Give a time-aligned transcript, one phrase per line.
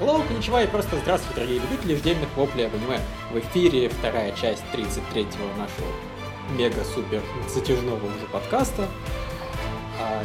[0.00, 3.00] Hello, коничева и просто здравствуйте, дорогие любители ждельных воплей об аниме.
[3.32, 8.86] В эфире вторая часть 33-го нашего мега-супер затяжного уже подкаста.
[10.00, 10.22] А,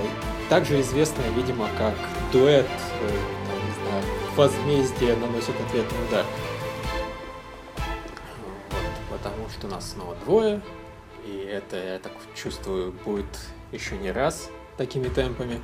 [0.48, 1.96] также известная, видимо, как
[2.32, 4.04] дуэт, э, не знаю,
[4.36, 6.26] возмездие наносит ответный удар.
[8.70, 10.62] Вот, потому что нас снова двое,
[11.26, 13.40] и это, я так чувствую, будет
[13.72, 15.60] еще не раз такими темпами.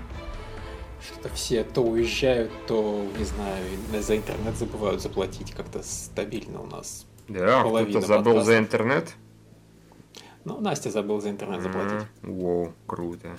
[1.19, 3.65] Что-то все то уезжают, то, не знаю,
[3.99, 7.05] за интернет забывают заплатить как-то стабильно у нас.
[7.27, 8.45] Да, кто-то забыл подкастов.
[8.45, 9.13] за интернет?
[10.45, 12.07] Ну, Настя забыл за интернет заплатить.
[12.21, 13.37] Воу, круто.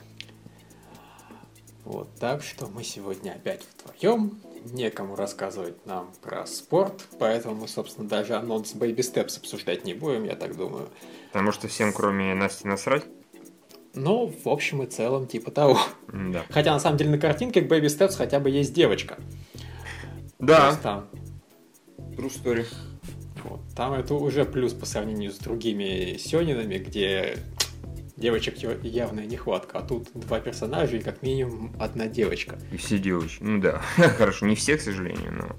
[1.87, 4.39] Вот, так что мы сегодня опять вдвоем.
[4.67, 10.25] Некому рассказывать нам про спорт, поэтому мы, собственно, даже анонс Baby Steps обсуждать не будем,
[10.25, 10.91] я так думаю.
[11.33, 13.05] Потому что всем, кроме Насти, насрать?
[13.95, 15.79] Ну, в общем и целом, типа того.
[16.13, 16.45] Да.
[16.51, 19.19] Хотя, на самом деле, на картинке к Baby Steps хотя бы есть девочка.
[20.39, 20.77] Да.
[20.83, 21.09] Там...
[22.17, 22.67] True story.
[23.45, 23.61] Вот.
[23.75, 27.39] Там это уже плюс по сравнению с другими Сёнинами, где
[28.21, 32.59] девочек явная нехватка, а тут два персонажа и как минимум одна девочка.
[32.71, 33.43] И все девочки.
[33.43, 35.57] Ну да, хорошо, не все, к сожалению, но,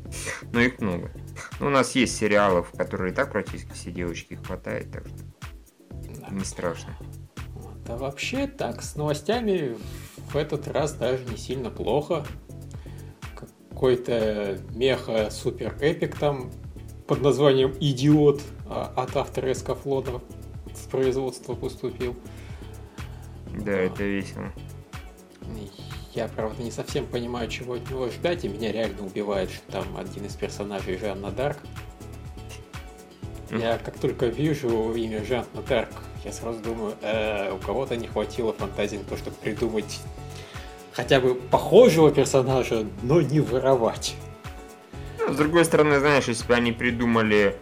[0.53, 1.11] но их много.
[1.59, 6.29] Но у нас есть сериалов, которые и так практически все девочки хватает, так что да.
[6.29, 6.95] не страшно.
[7.85, 9.77] Да вообще так, с новостями
[10.31, 12.25] в этот раз даже не сильно плохо.
[13.71, 16.51] Какой-то меха супер эпик там
[17.07, 20.21] под названием «Идиот» а, от автора Эскафлона
[20.67, 22.15] в производство поступил.
[23.53, 24.51] Да, это весело.
[26.13, 29.97] Я, правда, не совсем понимаю, чего от него ждать, и меня реально убивает, что там
[29.97, 31.57] один из персонажей Жанна Дарк.
[33.49, 35.89] Я как только вижу имя Жанна Дарк
[36.23, 39.99] я сразу думаю, э, у кого-то не хватило фантазии на то, чтобы придумать
[40.93, 44.15] хотя бы похожего персонажа, но не воровать.
[45.19, 47.57] Ну, с другой стороны, знаешь, если бы они придумали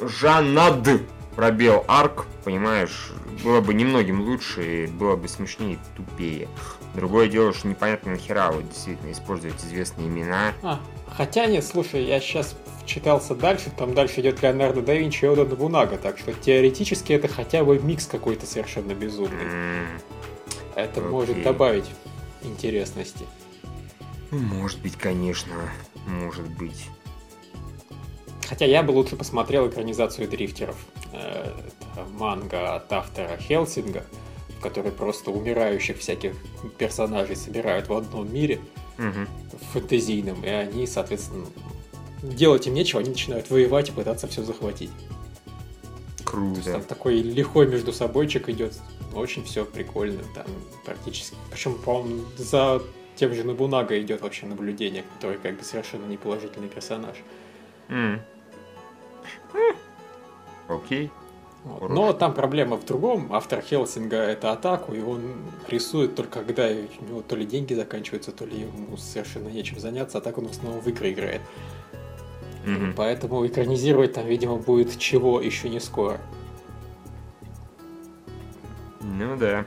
[0.00, 0.88] Жаннад
[1.36, 3.12] пробел арк, понимаешь,
[3.44, 6.48] было бы немногим лучше и было бы смешнее и тупее.
[6.94, 10.52] Другое дело, что непонятно нахера вот действительно использовать известные имена.
[10.62, 12.56] А, хотя нет, слушай, я сейчас
[12.90, 17.28] читался дальше, там дальше идет Леонардо да Винчи и Ода Набунага, так что теоретически это
[17.28, 19.44] хотя бы микс какой-то совершенно безумный.
[19.44, 19.86] Mm.
[20.74, 21.08] Это okay.
[21.08, 21.86] может добавить
[22.42, 23.26] интересности.
[24.30, 25.54] Может быть, конечно,
[26.06, 26.86] может быть.
[28.48, 30.76] Хотя я бы лучше посмотрел экранизацию дрифтеров.
[31.12, 31.52] Э,
[31.92, 34.04] это манга от автора Хелсинга,
[34.58, 36.34] в которой просто умирающих всяких
[36.78, 38.60] персонажей собирают в одном мире
[38.98, 39.26] угу.
[39.72, 41.46] фэнтезийном, и они, соответственно,
[42.22, 44.90] делать им нечего, они начинают воевать и пытаться все захватить.
[46.24, 46.52] Круто.
[46.52, 48.74] То есть там такой лихой между собойчик идет.
[49.14, 50.22] Очень все прикольно.
[50.34, 50.46] Там
[50.84, 51.36] практически.
[51.50, 52.80] Причем, по-моему, за
[53.16, 57.16] тем же Набунага идет вообще наблюдение, который как бы совершенно неположительный персонаж.
[57.88, 58.20] Mm.
[60.68, 61.06] Окей.
[61.06, 61.10] Okay.
[61.64, 61.90] Вот.
[61.90, 63.32] Но там проблема в другом.
[63.32, 65.34] Автор Хелсинга это атаку, и он
[65.68, 70.18] рисует только когда у него то ли деньги заканчиваются, то ли ему совершенно нечем заняться,
[70.18, 71.42] а так он в основном в игры играет.
[72.64, 72.94] Mm-hmm.
[72.96, 76.20] Поэтому экранизировать там, видимо, будет чего еще не скоро.
[79.00, 79.64] Ну да.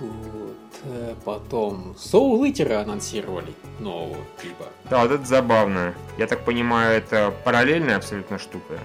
[0.00, 0.56] Вот.
[0.84, 4.66] Э, потом Soul Eater анонсировали нового типа.
[4.90, 5.94] Да, вот это забавно.
[6.16, 8.78] Я так понимаю, это параллельная абсолютно штука.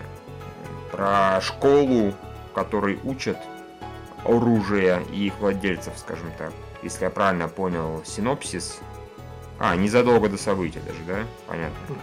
[0.92, 2.13] Про школу,
[2.52, 3.38] в которой учат
[4.25, 6.53] оружие и их владельцев, скажем так.
[6.81, 8.80] Если я правильно понял синопсис.
[9.59, 11.19] А, незадолго до события даже, да?
[11.47, 11.96] Понятно.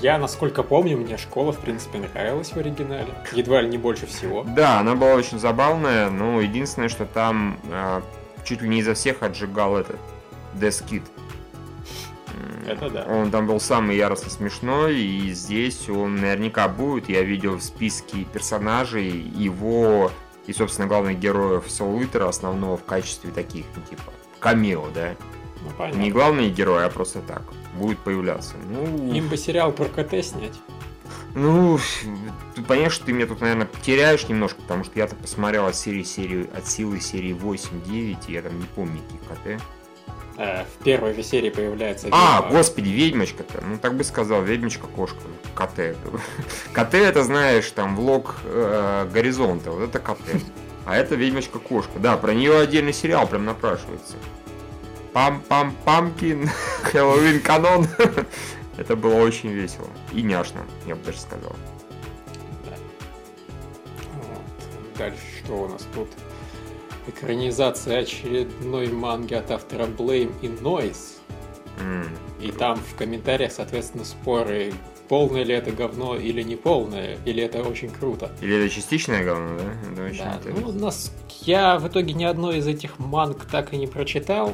[0.00, 3.12] Я, насколько помню, мне школа, в принципе, нравилась в оригинале.
[3.32, 4.44] Едва ли не больше всего.
[4.44, 8.00] Да, она была очень забавная, но единственное, что там э,
[8.44, 9.98] чуть ли не изо всех отжигал этот
[10.54, 11.02] Дескит.
[12.66, 13.04] Это да.
[13.08, 17.08] Он там был самый яростно смешной, и здесь он наверняка будет.
[17.08, 20.10] Я видел в списке персонажей его
[20.46, 25.14] и, собственно, главных героев Soul Eater основного в качестве таких, ну, типа, камео, да?
[25.62, 26.00] Ну, понятно.
[26.00, 27.42] Не главные герои, а просто так
[27.74, 28.54] будет появляться.
[28.70, 30.54] Ну, Им бы сериал про КТ снять.
[31.34, 31.78] Ну,
[32.54, 36.02] ты понимаешь, что ты меня тут, наверное, теряешь немножко, потому что я-то посмотрел от серии,
[36.02, 39.62] серии от силы серии 8-9, и я там не помню никаких КТ.
[40.38, 42.08] Э, в первой же серии появляется...
[42.10, 42.58] А, ведьма.
[42.58, 43.62] господи, ведьмочка-то.
[43.66, 45.20] Ну, так бы сказал, ведьмочка-кошка.
[45.54, 45.96] КТ.
[46.72, 49.70] КТ это, знаешь, там, влог э, Горизонта.
[49.70, 50.42] Вот это КТ.
[50.84, 51.98] А это ведьмочка-кошка.
[51.98, 54.14] Да, про нее отдельный сериал прям напрашивается.
[55.16, 56.46] Пам-пам-памкин,
[56.82, 57.86] Хэллоуин канон.
[58.76, 59.88] Это было очень весело.
[60.12, 61.56] И няшно, я бы даже сказал.
[62.66, 62.76] Да.
[64.12, 64.98] Вот.
[64.98, 66.08] Дальше что у нас тут?
[67.06, 71.16] Экранизация очередной манги от автора Blame и Noise.
[71.80, 72.06] М.
[72.38, 74.74] И там в комментариях, соответственно, споры,
[75.08, 78.30] полное ли это говно или не полное, или это очень круто.
[78.42, 79.92] Или это частичное говно, да?
[79.92, 80.60] Это очень Да, интересно.
[80.60, 81.10] ну, нас...
[81.40, 84.52] Я в итоге ни одной из этих манг так и не прочитал.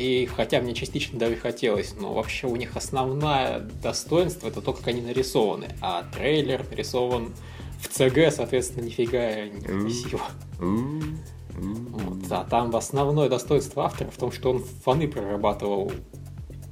[0.00, 4.86] И хотя мне частично даже хотелось, но вообще у них основное достоинство это то, как
[4.86, 5.68] они нарисованы.
[5.82, 7.34] А трейлер нарисован
[7.78, 10.22] в ЦГ, соответственно, нифига не красиво.
[10.58, 12.32] Вот.
[12.32, 15.92] А там основное достоинство автора в том, что он фаны прорабатывал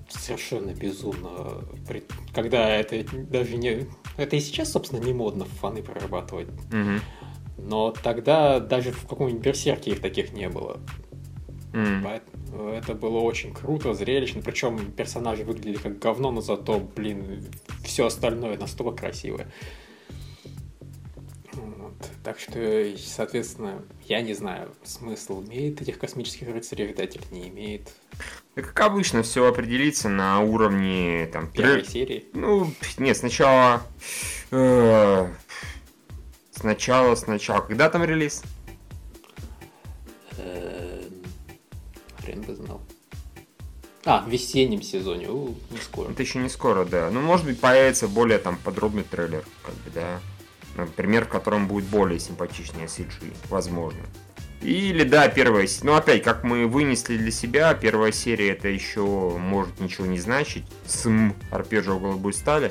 [0.08, 1.64] совершенно безумно.
[2.34, 3.88] Когда это даже не...
[4.16, 6.48] Это и сейчас, собственно, не модно фаны прорабатывать.
[7.58, 10.80] Но тогда даже в каком-нибудь берсерке их таких не было.
[11.72, 14.40] Поэтому Это было очень круто, зрелищно.
[14.42, 17.44] Причем персонажи выглядели как говно, но зато, блин,
[17.84, 19.46] все остальное настолько красивое.
[21.52, 21.94] Вот.
[22.24, 27.90] Так что, соответственно, я не знаю, смысл имеет этих космических рыцарей ждать или не имеет.
[28.56, 32.24] Да как обычно, все определится на уровне там Первой трей- серии.
[32.32, 33.82] Ну, нет, сначала.
[34.50, 35.28] э,
[36.50, 37.60] Сначала, сначала.
[37.60, 38.42] Когда там релиз?
[40.38, 40.87] Эм,
[42.28, 42.80] Хрен бы знал.
[44.04, 45.28] А, в весеннем сезоне.
[45.28, 46.10] У, не скоро.
[46.10, 47.10] Это еще не скоро, да.
[47.10, 50.20] Ну, может быть, появится более там подробный трейлер, как бы, да.
[50.76, 54.00] Например, в котором будет более симпатичнее CG, возможно.
[54.60, 55.66] Или, да, первая.
[55.82, 59.02] Ну, опять, как мы вынесли для себя, первая серия это еще
[59.38, 60.64] может ничего не значить.
[60.86, 62.70] СМ, арпеджио голубой стали.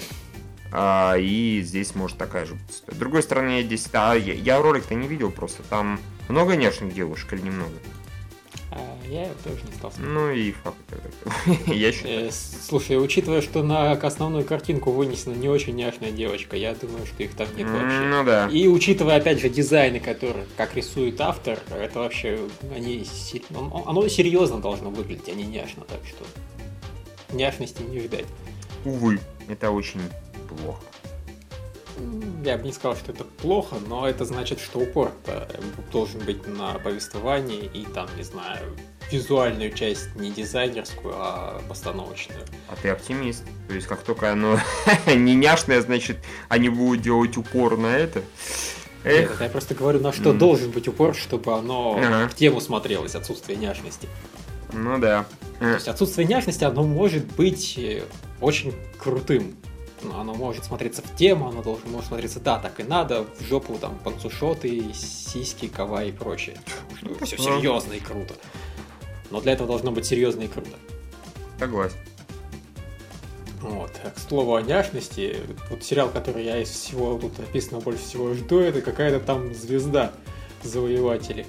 [0.71, 2.83] А, и здесь может такая же быть.
[2.87, 3.87] С другой стороны, я здесь...
[3.93, 5.63] А, я, я ролик-то не видел просто.
[5.63, 5.99] Там
[6.29, 7.73] много нежных девушек или немного?
[9.09, 10.13] Я тоже не стал смотреть.
[10.13, 10.77] Ну и факт.
[11.67, 12.27] Я считаю.
[12.27, 17.23] Э, Слушай, учитывая, что на основную картинку вынесена не очень няшная девочка, я думаю, что
[17.23, 17.99] их там нет вообще.
[17.99, 18.49] Ну да.
[18.51, 22.39] И учитывая, опять же, дизайны, которые, как рисует автор, это вообще,
[22.75, 23.05] они,
[23.85, 26.25] оно серьезно должно выглядеть, а не няшно, так что
[27.35, 28.25] няшности не ждать.
[28.83, 30.01] Увы, это очень
[30.49, 30.81] плохо.
[32.43, 35.11] Я бы не сказал, что это плохо, но это значит, что упор
[35.91, 38.75] должен быть на повествовании и там, не знаю,
[39.11, 42.39] визуальную часть не дизайнерскую, а постановочную.
[42.69, 43.43] А ты оптимист.
[43.67, 44.59] То есть, как только оно
[45.07, 46.17] не няшное, значит,
[46.49, 48.19] они будут делать упор на это.
[49.03, 50.37] Нет, Эх, это я просто говорю, на что М.
[50.37, 52.27] должен быть упор, чтобы оно Ага.
[52.29, 54.09] в тему смотрелось, отсутствие няшности.
[54.73, 55.25] ну да.
[55.59, 58.03] То есть отсутствие няшности, оно может быть э,
[58.41, 59.55] очень крутым.
[60.03, 63.43] Ну, Оно может смотреться в тему, оно должно может смотреться, да, так и надо, в
[63.43, 66.59] жопу там панцушоты, сиськи, кава и прочее.
[66.99, 68.35] Что все серьезно и круто.
[69.31, 70.69] Но для этого должно быть серьезно и круто.
[71.59, 71.97] Согласен.
[73.61, 73.91] Вот.
[74.15, 75.37] К слову о няшности,
[75.69, 80.13] вот сериал, который я из всего тут описано больше всего жду, это какая-то там звезда
[80.63, 81.45] завоеватели.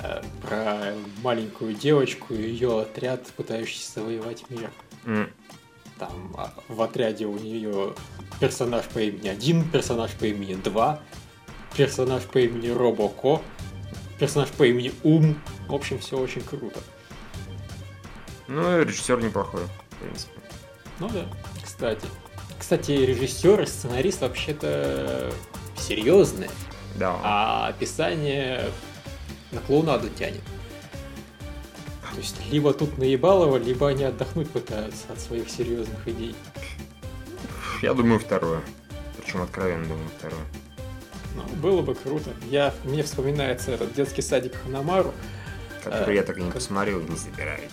[0.00, 4.70] Э, Про маленькую девочку и ее отряд, пытающийся завоевать мир.
[5.04, 5.30] М,
[5.98, 7.94] Там а, в отряде у нее
[8.40, 11.00] персонаж по имени один, персонаж по имени два,
[11.76, 13.40] персонаж по имени Робоко,
[14.18, 15.40] персонаж по имени Ум.
[15.68, 16.80] В общем, все очень круто.
[18.48, 20.32] Ну, и режиссер неплохой, в принципе.
[21.00, 21.26] Ну да,
[21.62, 22.06] кстати.
[22.58, 25.32] Кстати, режиссер и сценарист вообще-то
[25.76, 26.50] серьезные,
[26.96, 27.18] Да.
[27.22, 28.70] а описание
[29.52, 30.42] на клоунаду тянет.
[32.12, 36.34] То есть, либо тут наебалово, либо они отдохнуть пытаются от своих серьезных идей.
[37.82, 38.62] Я думаю, второе.
[39.18, 40.40] Причем откровенно думаю, второе.
[41.36, 42.30] Ну, было бы круто.
[42.50, 45.12] Я, мне вспоминается этот детский садик Ханамару.
[45.84, 47.70] Который Э, я так и не как- посмотрел не собираюсь.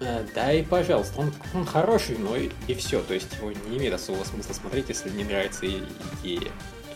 [0.00, 3.00] Э, Да и пожалуйста, он, он хороший, но и, и все.
[3.02, 6.50] То есть его не имеет особого смысла смотреть, если не нравится идея.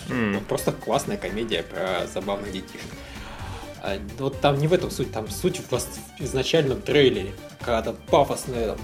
[0.09, 0.35] М.
[0.35, 2.81] Вот просто классная комедия про забавных детишек.
[3.83, 5.79] А, вот там не в этом суть, там суть в,
[6.19, 8.79] изначальном трейлере, когда там пафосная там,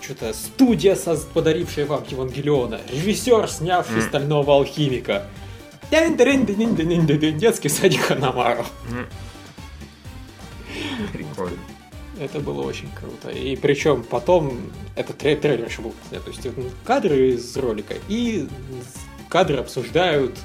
[0.00, 4.02] что-то студия, соз- подарившая вам Евангелиона, режиссер, снявший М.
[4.02, 5.26] стального алхимика.
[5.90, 8.64] Детский садик Ханамару.
[8.90, 9.06] М.
[11.12, 11.56] Прикольно.
[12.20, 13.30] Это было очень круто.
[13.30, 15.94] И причем потом трей- трейлер еще был.
[16.10, 18.48] То есть это кадры из ролика и
[19.28, 20.36] кадры обсуждают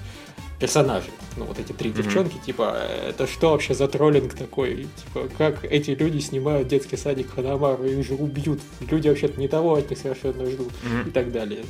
[0.60, 1.12] персонажей.
[1.36, 2.04] Ну, вот эти три Мгм.
[2.04, 2.78] девчонки, типа,
[3.10, 4.88] это что вообще за троллинг такой?
[5.04, 8.62] Типа, как эти люди снимают детский садик Ханамару, их же убьют.
[8.92, 10.72] Люди вообще-то не того от них совершенно ждут.
[10.84, 11.12] И Мгм.
[11.12, 11.64] так далее.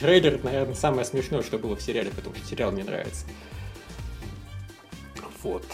[0.00, 3.26] Трейлер, наверное, самое смешное, что было в сериале, потому что сериал мне нравится.
[5.42, 5.64] Вот.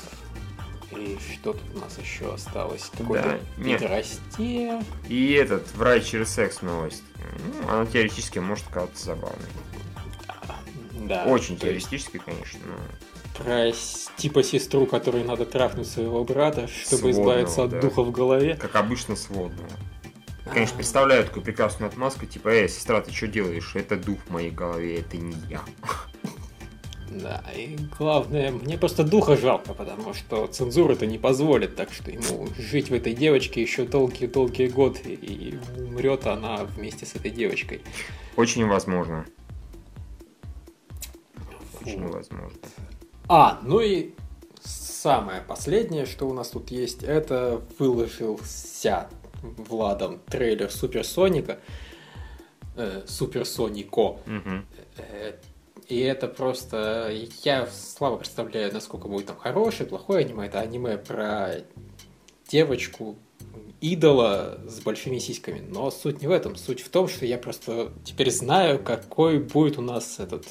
[0.93, 2.91] И что тут у нас еще осталось?
[2.97, 3.81] Какой-то Да, нет.
[3.81, 4.83] пидорасте.
[5.09, 7.03] И этот, врач через секс новость.
[7.63, 9.49] Ну, она теоретически может казаться забавной.
[10.93, 11.25] Да.
[11.27, 12.79] Очень теоретически, конечно, но...
[13.43, 13.71] Про
[14.17, 17.81] типа сестру, которой надо трахнуть своего брата, чтобы Сводного, избавиться от да.
[17.81, 18.57] духа в голове.
[18.57, 19.69] Как обычно, сводного.
[20.53, 23.73] Конечно, представляю такую прекрасную отмазку, типа, эй, сестра, ты что делаешь?
[23.75, 25.61] Это дух в моей голове, это не я.
[27.11, 32.11] Да, и главное, мне просто духа жалко, потому что цензура это не позволит, так что
[32.11, 37.81] ему жить в этой девочке еще долгие-долгие годы, и умрет она вместе с этой девочкой.
[38.37, 39.25] Очень возможно.
[41.81, 42.15] Очень вот.
[42.15, 42.59] возможно.
[43.29, 44.11] А, ну и
[44.63, 49.09] самое последнее, что у нас тут есть, это выложился
[49.57, 51.59] Владом трейлер Суперсоника.
[52.77, 54.01] Э, Суперсонико.
[54.01, 54.63] Угу.
[54.99, 55.33] Э,
[55.89, 57.13] и это просто...
[57.45, 60.47] Я слабо представляю, насколько будет там хорошее, плохое аниме.
[60.47, 61.63] Это аниме про
[62.49, 63.17] девочку,
[63.81, 65.63] идола с большими сиськами.
[65.67, 66.57] Но суть не в этом.
[66.57, 70.47] Суть в том, что я просто теперь знаю, какой будет у нас этот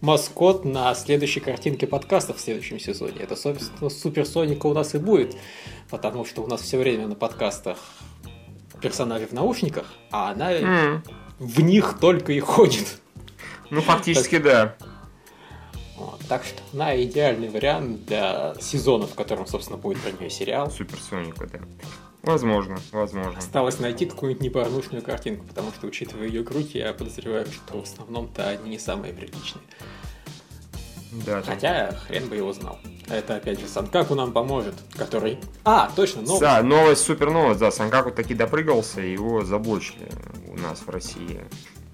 [0.00, 3.20] маскот на следующей картинке подкаста в следующем сезоне.
[3.20, 5.36] Это, собственно, Суперсоника у нас и будет,
[5.90, 7.78] потому что у нас все время на подкастах
[8.80, 11.00] персонажи в наушниках, а она mm.
[11.38, 13.00] в них только и ходит.
[13.70, 14.76] Ну, фактически, так, да.
[15.96, 20.70] Вот, так что на идеальный вариант для сезона, в котором, собственно, будет про нее сериал.
[20.70, 21.58] Суперсоника, да.
[22.22, 23.38] Возможно, возможно.
[23.38, 28.48] Осталось найти какую-нибудь непорнушную картинку, потому что, учитывая ее грудь, я подозреваю, что в основном-то
[28.48, 29.62] они не самые приличные.
[31.24, 32.78] Да, Хотя хрен бы его знал.
[33.08, 35.38] Это опять же Санкаку нам поможет, который...
[35.64, 36.40] А, точно, новость.
[36.40, 40.10] Да, новость, супер новость, да, Санкаку таки допрыгался, его заблочили
[40.48, 41.40] у нас в России.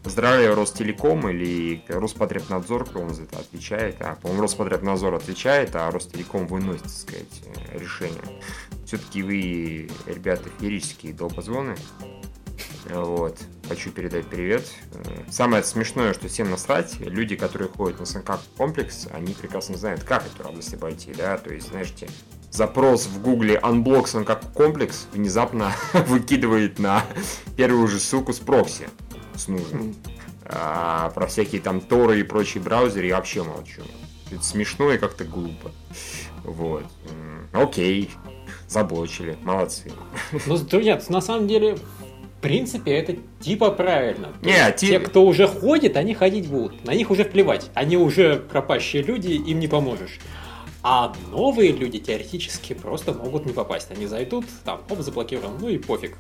[0.03, 3.97] Поздравляю Ростелеком или Роспотребнадзор, кто он за это отвечает.
[4.01, 8.23] А, по-моему, Роспотребнадзор отвечает, а Ростелеком выносит, так сказать, решение.
[8.85, 11.77] Все-таки вы, ребята, феерические долбозвоны.
[12.91, 13.39] Вот.
[13.69, 14.67] Хочу передать привет.
[15.31, 20.25] Самое смешное, что всем насрать, люди, которые ходят на Санкак комплекс, они прекрасно знают, как
[20.27, 22.09] эту радость обойти, да, то есть, знаете,
[22.51, 25.73] запрос в гугле Unblock Санкак комплекс внезапно
[26.07, 27.05] выкидывает на
[27.57, 28.89] первую же ссылку с прокси
[29.35, 29.95] с нужным.
[30.45, 33.83] А про всякие там Торы и прочие браузеры я вообще молчу.
[34.31, 35.71] Это смешно и как-то глупо.
[36.45, 36.85] Вот.
[37.53, 38.11] Окей.
[38.69, 39.37] Заблочили.
[39.43, 39.93] Молодцы.
[40.47, 41.79] Ну, нет, на самом деле,
[42.43, 44.33] принципе, это типа правильно.
[44.43, 46.85] Нет, те, кто уже ходит, они ходить будут.
[46.85, 47.71] На них уже плевать.
[47.75, 50.19] Они уже пропащие люди, им не поможешь.
[50.85, 53.93] А новые люди теоретически просто могут не попасть.
[53.93, 56.17] Они зайдут, там, оп, заблокирован, ну и пофиг.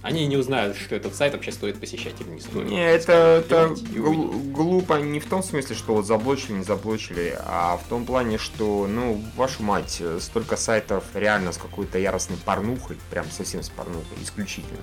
[0.00, 2.66] Они не узнают, что этот сайт вообще стоит посещать или не стоит.
[2.66, 7.76] Не, это, это гл- глупо не в том смысле, что вот заблочили, не заблочили, а
[7.76, 13.26] в том плане, что, ну, вашу мать, столько сайтов реально с какой-то яростной порнухой, прям
[13.30, 14.78] совсем с порнухой, исключительно.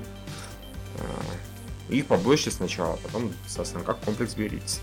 [1.90, 4.80] Их поблочили сначала, а потом, собственно, как комплекс берите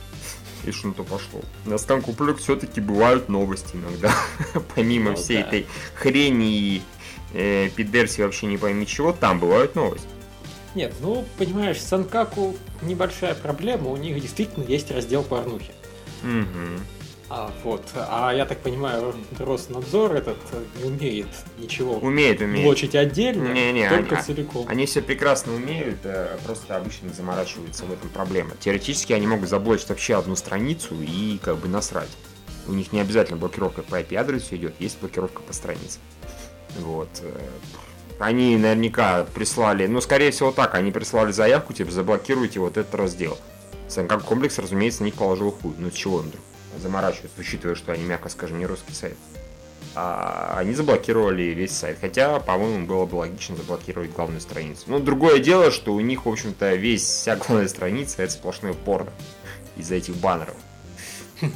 [0.65, 1.41] и что то пошло.
[1.65, 4.15] На Станкуплек все-таки бывают новости иногда.
[4.75, 5.49] Помимо ну, всей да.
[5.49, 6.83] этой хрени и
[7.33, 10.07] э, пидерси вообще не пойми чего, там бывают новости.
[10.75, 15.73] Нет, ну, понимаешь, Санкаку небольшая проблема, у них действительно есть раздел порнухи.
[16.23, 17.00] Угу.
[17.33, 17.85] А, вот.
[17.95, 20.37] А я так понимаю, Роснадзор этот
[20.77, 22.67] не умеет ничего умеет, умеет.
[22.67, 24.67] блочить отдельно, не, не, только они, целиком.
[24.69, 28.51] Они все прекрасно умеют, э, просто обычно не заморачиваются в этом проблема.
[28.59, 32.11] Теоретически они могут заблочить вообще одну страницу и как бы насрать.
[32.67, 36.01] У них не обязательно блокировка по IP-адресу идет, есть блокировка по странице.
[36.81, 37.11] Вот.
[37.23, 37.39] Э,
[38.19, 43.39] они наверняка прислали, ну, скорее всего так, они прислали заявку, типа, заблокируйте вот этот раздел.
[43.95, 45.75] Как комплекс, разумеется, на них положил хуй.
[45.79, 46.43] Ну, с чего он вдруг?
[46.81, 49.17] Заморачиваться, учитывая, что они, мягко скажем, не русский сайт.
[49.95, 51.99] А они заблокировали весь сайт.
[52.01, 54.83] Хотя, по-моему, было бы логично заблокировать главную страницу.
[54.87, 59.13] Но другое дело, что у них, в общем-то, весь вся главная страница это сплошной порно
[59.77, 60.55] из-за этих баннеров.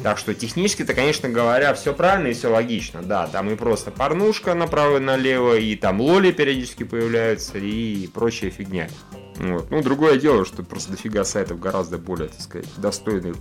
[0.03, 3.03] Так что технически-то, конечно говоря, все правильно и все логично.
[3.03, 8.51] Да, там и просто порнушка направо и налево, и там лоли периодически появляются, и прочая
[8.51, 8.89] фигня.
[9.37, 9.71] Вот.
[9.71, 13.37] Ну, другое дело, что просто дофига сайтов гораздо более, так сказать, достойных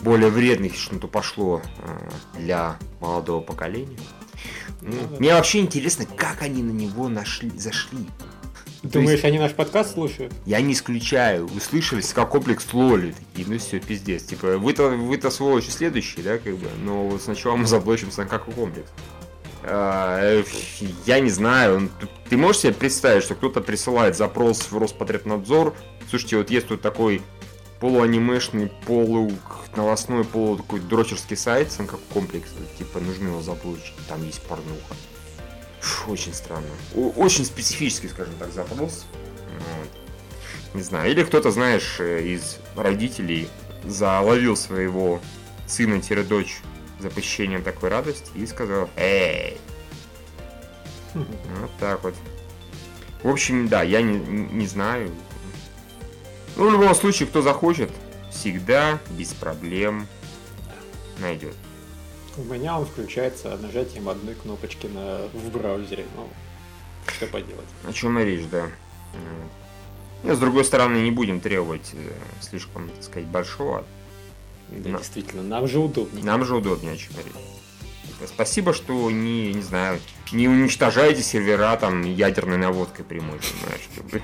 [0.00, 3.98] более вредных, что-то пошло э, для молодого поколения.
[4.82, 8.06] Ну, мне вообще интересно, как они на него нашли, зашли.
[8.82, 10.32] Думаешь, есть, они наш подкаст слушают?
[10.44, 11.46] Я не исключаю.
[11.46, 13.14] Услышали, как комплекс лоли.
[13.32, 14.22] Такие, ну все, пиздец.
[14.24, 16.68] Типа, вы-то, вы-то сволочи следующие, да, как бы.
[16.84, 18.88] Но вот сначала мы заблочимся на как комплекс.
[19.62, 20.42] А,
[21.06, 21.90] я не знаю.
[22.28, 25.74] Ты можешь себе представить, что кто-то присылает запрос в Роспотребнадзор?
[26.08, 27.22] Слушайте, вот есть тут такой
[27.80, 29.32] полуанимешный, полу
[29.74, 34.94] новостной, полу такой дрочерский сайт, как комплекс, типа нужно его заблочить, там есть порнуха.
[35.80, 36.66] Фу, очень странно.
[36.94, 39.06] Очень специфический, скажем так, запрос.
[39.58, 39.88] Вот.
[40.74, 41.10] Не знаю.
[41.10, 43.48] Или кто-то, знаешь, э, из родителей
[43.84, 45.20] заловил своего
[45.66, 46.58] сына-дочь
[46.98, 49.58] за посещением такой радости и сказал «Эй!»
[51.14, 52.14] Вот так вот.
[53.22, 55.10] В общем, да, я не, не знаю.
[56.56, 57.90] Ну, в любом случае, кто захочет,
[58.30, 60.06] всегда без проблем
[61.20, 61.54] найдет.
[62.38, 66.06] У меня он включается нажатием одной кнопочки на, в браузере.
[66.16, 66.28] Ну,
[67.06, 67.66] что поделать.
[67.86, 68.68] О чем и речь, да.
[70.22, 73.84] Но, с другой стороны, не будем требовать э, слишком, так сказать, большого.
[74.70, 74.98] Да, На...
[74.98, 76.24] действительно, нам же удобнее.
[76.24, 78.26] Нам же удобнее, о чем речь.
[78.26, 80.00] Спасибо, что не, не знаю,
[80.32, 84.22] не уничтожаете сервера там ядерной наводкой прямой, понимаешь.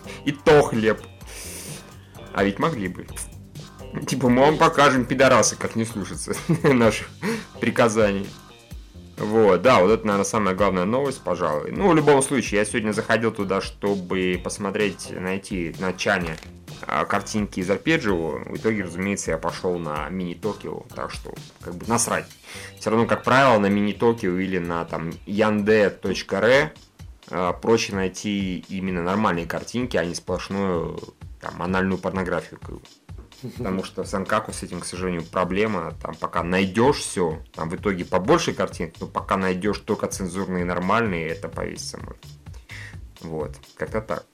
[0.24, 1.00] И то хлеб.
[2.36, 3.06] А ведь могли бы.
[4.06, 7.08] Типа, мы вам покажем, пидорасы, как не слушаться наших
[7.60, 8.28] приказаний.
[9.16, 11.72] Вот, да, вот это, наверное, самая главная новость, пожалуй.
[11.72, 16.36] Ну, в любом случае, я сегодня заходил туда, чтобы посмотреть, найти на чане
[16.82, 18.42] а, картинки из арпеджио.
[18.44, 22.26] В итоге, разумеется, я пошел на мини-токио, так что, как бы, насрать.
[22.78, 26.70] Все равно, как правило, на мини-токио или на, там, yande.re
[27.30, 31.00] а, проще найти именно нормальные картинки, а не сплошную,
[31.46, 32.60] там, анальную порнографию.
[33.56, 35.94] Потому что в Санкаку с этим, к сожалению, проблема.
[36.02, 41.28] Там пока найдешь все, там в итоге побольше картинок, но пока найдешь только цензурные нормальные,
[41.28, 42.22] это повесится может.
[43.20, 44.26] Вот, как-то так.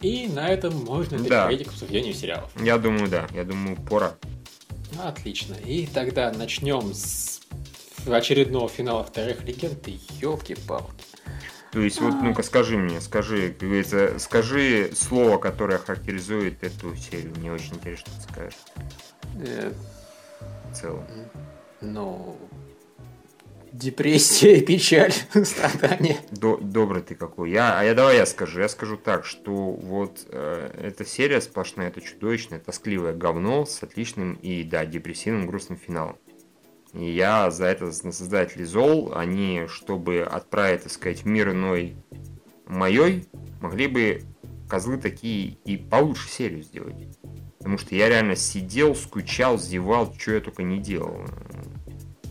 [0.00, 1.64] И на этом можно переходить да.
[1.64, 2.50] к обсуждению сериалов.
[2.60, 3.28] Я думаю, да.
[3.32, 4.14] Я думаю, пора.
[5.00, 5.54] Отлично.
[5.54, 7.40] И тогда начнем с
[8.06, 9.86] очередного финала вторых легенд.
[10.20, 11.11] Елки-палки.
[11.72, 17.32] То есть, вот, ну-ка, скажи мне, скажи, как говорится, скажи слово, которое характеризует эту серию.
[17.38, 18.58] Мне очень интересно, что ты скажешь.
[19.40, 19.72] Э,
[20.70, 21.04] В целом.
[21.80, 22.36] Ну,
[23.72, 25.14] депрессия, печаль,
[25.44, 26.18] страдания.
[26.30, 27.50] До, добрый ты какой.
[27.50, 28.60] Я, а я давай я скажу.
[28.60, 34.34] Я скажу так, что вот э, эта серия сплошная, это чудовищное, тоскливое говно с отличным
[34.34, 36.18] и, да, депрессивным, грустным финалом.
[36.92, 41.96] И я за это на создателей зол, они, чтобы отправить, так сказать, мир иной
[42.66, 43.26] моей,
[43.60, 44.22] могли бы
[44.68, 47.18] козлы такие и получше серию сделать.
[47.58, 51.22] Потому что я реально сидел, скучал, зевал, что я только не делал.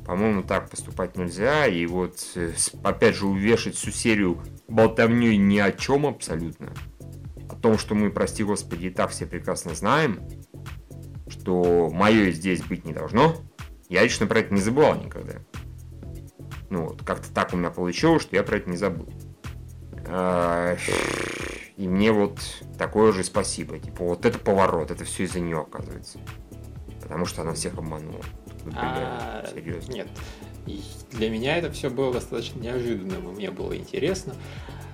[0.06, 1.67] По-моему, так поступать нельзя.
[1.67, 2.52] И вот, э,
[2.84, 6.74] опять же, увешать всю серию болтовней ни о чем абсолютно.
[7.50, 10.19] О том, что мы, прости господи, и так все прекрасно знаем,
[11.30, 13.38] что мое здесь быть не должно.
[13.91, 15.34] Я лично про это не забывал никогда.
[16.69, 19.10] Ну вот, как-то так у меня получилось, что я про это не забыл.
[20.08, 20.77] А,
[21.75, 22.39] и мне вот
[22.77, 23.80] такое же спасибо.
[23.80, 26.19] Типа, вот это поворот, это все из-за нее оказывается.
[27.01, 28.23] Потому что она всех обманула.
[28.77, 29.91] А, серьезно.
[29.91, 30.08] Нет.
[31.12, 34.36] Для меня это все было достаточно неожиданным, и мне было интересно.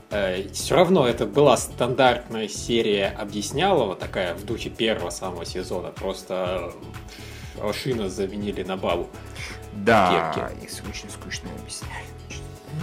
[0.09, 5.91] Э, все равно это была стандартная серия объяснялова, такая в духе первого самого сезона.
[5.91, 6.73] Просто
[7.61, 9.07] Ашина заменили на Бабу.
[9.73, 12.05] Да, их очень скучно объясняли.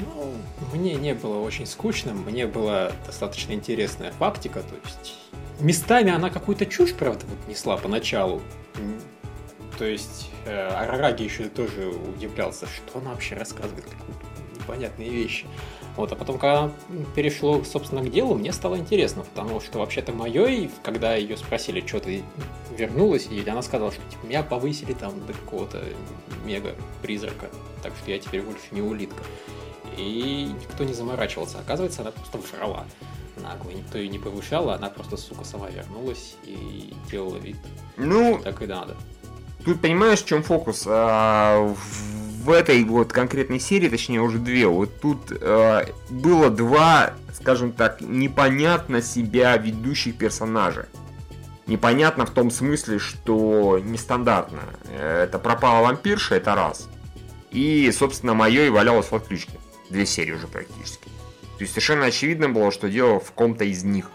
[0.00, 0.32] Ну,
[0.72, 5.14] мне не было очень скучно, мне была достаточно интересная фактика, то есть
[5.60, 8.42] местами она какую-то чушь, правда, вот несла поначалу.
[9.78, 15.46] То есть э, Арараги еще тоже удивлялся, что она вообще рассказывает, какие-то непонятные вещи.
[15.96, 16.72] Вот, а потом, когда
[17.14, 22.00] перешло, собственно, к делу, мне стало интересно, потому что вообще-то моей, когда ее спросили, что
[22.00, 22.24] ты
[22.76, 25.84] вернулась, и она сказала, что типа, меня повысили там до какого-то
[26.44, 27.48] мега-призрака,
[27.82, 29.22] так что я теперь больше не улитка.
[29.96, 31.60] И никто не заморачивался.
[31.60, 32.84] Оказывается, она просто врала
[33.36, 33.70] нагло.
[33.70, 37.56] Никто ее не повышал, она просто, сука, сама вернулась и делала вид.
[37.96, 38.96] Ну, так и надо.
[39.64, 40.84] Тут понимаешь, в чем фокус?
[40.86, 47.72] А, в этой вот конкретной серии, точнее уже две, вот тут э, было два, скажем
[47.72, 50.86] так, непонятно себя ведущих персонажа.
[51.66, 54.60] Непонятно в том смысле, что нестандартно.
[54.92, 56.88] Это пропала вампирша, это раз.
[57.50, 59.58] И, собственно, мое и валялось в отключке.
[59.88, 61.04] Две серии уже практически.
[61.56, 64.10] То есть совершенно очевидно было, что дело в ком-то из них.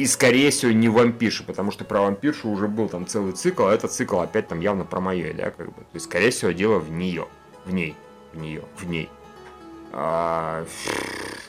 [0.00, 3.74] И, скорее всего, не вампирши, потому что про вампиршу уже был там целый цикл, а
[3.74, 5.74] этот цикл опять там явно про мое, да, как бы.
[5.74, 7.26] То есть, скорее всего, дело в нее.
[7.66, 7.94] В ней.
[8.32, 8.62] В нее.
[8.78, 9.10] В ней.
[9.92, 10.64] А,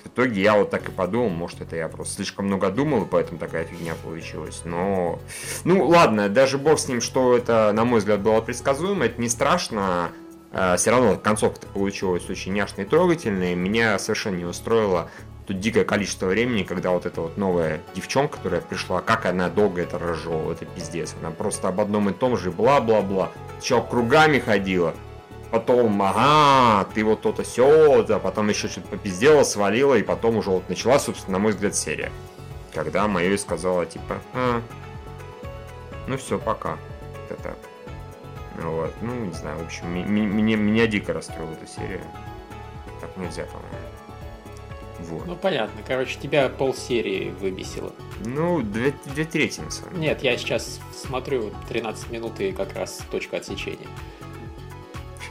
[0.03, 3.07] в итоге я вот так и подумал, может это я просто слишком много думал, и
[3.07, 4.63] поэтому такая фигня получилась.
[4.65, 5.21] Но,
[5.63, 9.29] ну ладно, даже бог с ним, что это, на мой взгляд, было предсказуемо, это не
[9.29, 10.11] страшно.
[10.51, 13.55] А, все равно концовка получилась очень няшная и трогательная.
[13.55, 15.09] Меня совершенно не устроило
[15.51, 19.81] тут дикое количество времени, когда вот эта вот новая девчонка, которая пришла, как она долго
[19.81, 21.13] это разжевывала, это пиздец.
[21.19, 23.31] Она просто об одном и том же бла-бла-бла.
[23.59, 24.93] Сначала кругами ходила,
[25.51, 30.49] потом, ага, ты вот то-то все, да, потом еще что-то попиздела, свалила, и потом уже
[30.49, 32.11] вот начала, собственно, на мой взгляд, серия.
[32.73, 34.61] Когда Майой сказала, типа, а,
[36.07, 36.77] ну все, пока.
[37.29, 37.57] Это так.
[38.63, 42.01] Вот, ну, не знаю, в общем, меня, меня дико расстроила эта серия.
[43.01, 43.80] Так нельзя, по-моему.
[45.01, 45.25] Вот.
[45.25, 47.93] Ну понятно, короче, тебя полсерии выбесило.
[48.25, 50.07] Ну, две, две трети на самом деле.
[50.07, 53.87] Нет, я сейчас смотрю 13 минут и как раз точка отсечения.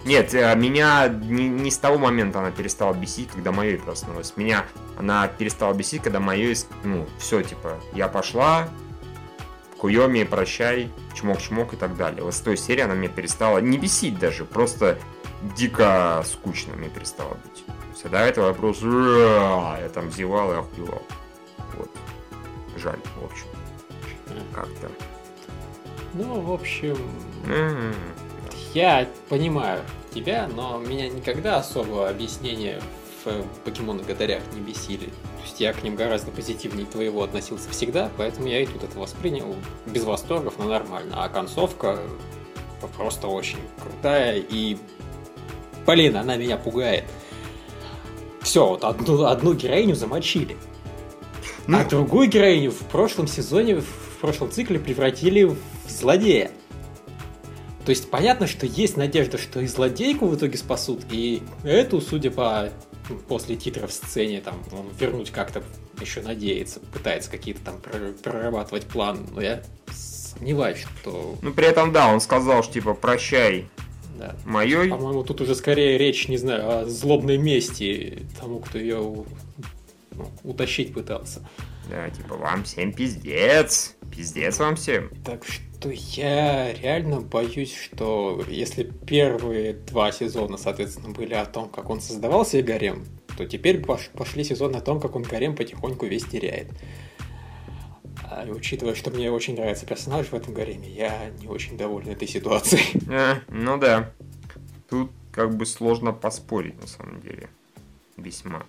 [0.04, 4.32] Нет, э, меня не, не с того момента она перестала бесить, когда Майой проснулась.
[4.36, 4.64] Меня
[4.98, 8.68] она перестала бесить, когда Майой, ну, все, типа, я пошла,
[9.78, 12.22] Куйоми, прощай, чмок-чмок и так далее.
[12.22, 14.98] Вот с той серии она мне перестала не бесить даже, просто
[15.56, 17.64] дико скучно мне перестало быть.
[17.94, 18.86] Все до этого я просто
[19.80, 21.02] я там зевал и охуевал.
[21.76, 21.90] Вот.
[22.76, 23.46] Жаль, в общем.
[24.54, 24.90] Как-то.
[26.14, 26.96] Ну, в общем,
[27.46, 27.94] М,
[28.74, 29.80] я понимаю
[30.12, 32.80] тебя, но меня никогда особо объяснения
[33.24, 35.06] в покемонах-гадарях не бесили.
[35.06, 38.98] То есть я к ним гораздо позитивнее твоего относился всегда, поэтому я и тут это
[38.98, 39.54] воспринял
[39.86, 41.22] без восторгов, но нормально.
[41.22, 41.98] А концовка
[42.96, 44.78] просто очень крутая и...
[45.90, 47.04] Блин, она меня пугает.
[48.42, 50.56] Все, вот одну, одну героиню замочили.
[51.66, 55.56] Ну, А другую героиню в прошлом сезоне, в прошлом цикле превратили в
[55.88, 56.52] злодея.
[57.84, 62.30] То есть понятно, что есть надежда, что и злодейку в итоге спасут, и эту, судя
[62.30, 62.70] по
[63.26, 65.64] после титров сцене, там, он вернуть как-то
[66.00, 71.36] еще надеется, пытается какие-то там прор- прорабатывать план, но я сомневаюсь, что...
[71.42, 73.66] ну, при этом, да, он сказал, что типа прощай
[74.20, 74.36] Да.
[74.44, 74.90] Майой.
[74.90, 79.24] По-моему, тут уже скорее речь, не знаю, о злобной мести тому, кто ее у-
[80.10, 81.48] ну, утащить пытался.
[81.88, 83.96] Да, типа, вам всем пиздец.
[84.14, 85.10] Пиздец вам всем.
[85.24, 91.88] Так что я реально боюсь, что если первые два сезона, соответственно, были о том, как
[91.88, 93.06] он создавал себе гарем,
[93.38, 96.68] то теперь пош- пошли сезоны о том, как он гарем потихоньку весь теряет.
[98.30, 102.28] А, учитывая, что мне очень нравится персонаж в этом гареме, я не очень доволен этой
[102.28, 103.02] ситуацией.
[103.10, 104.12] А, ну да.
[104.88, 107.48] Тут как бы сложно поспорить, на самом деле.
[108.16, 108.62] Весьма.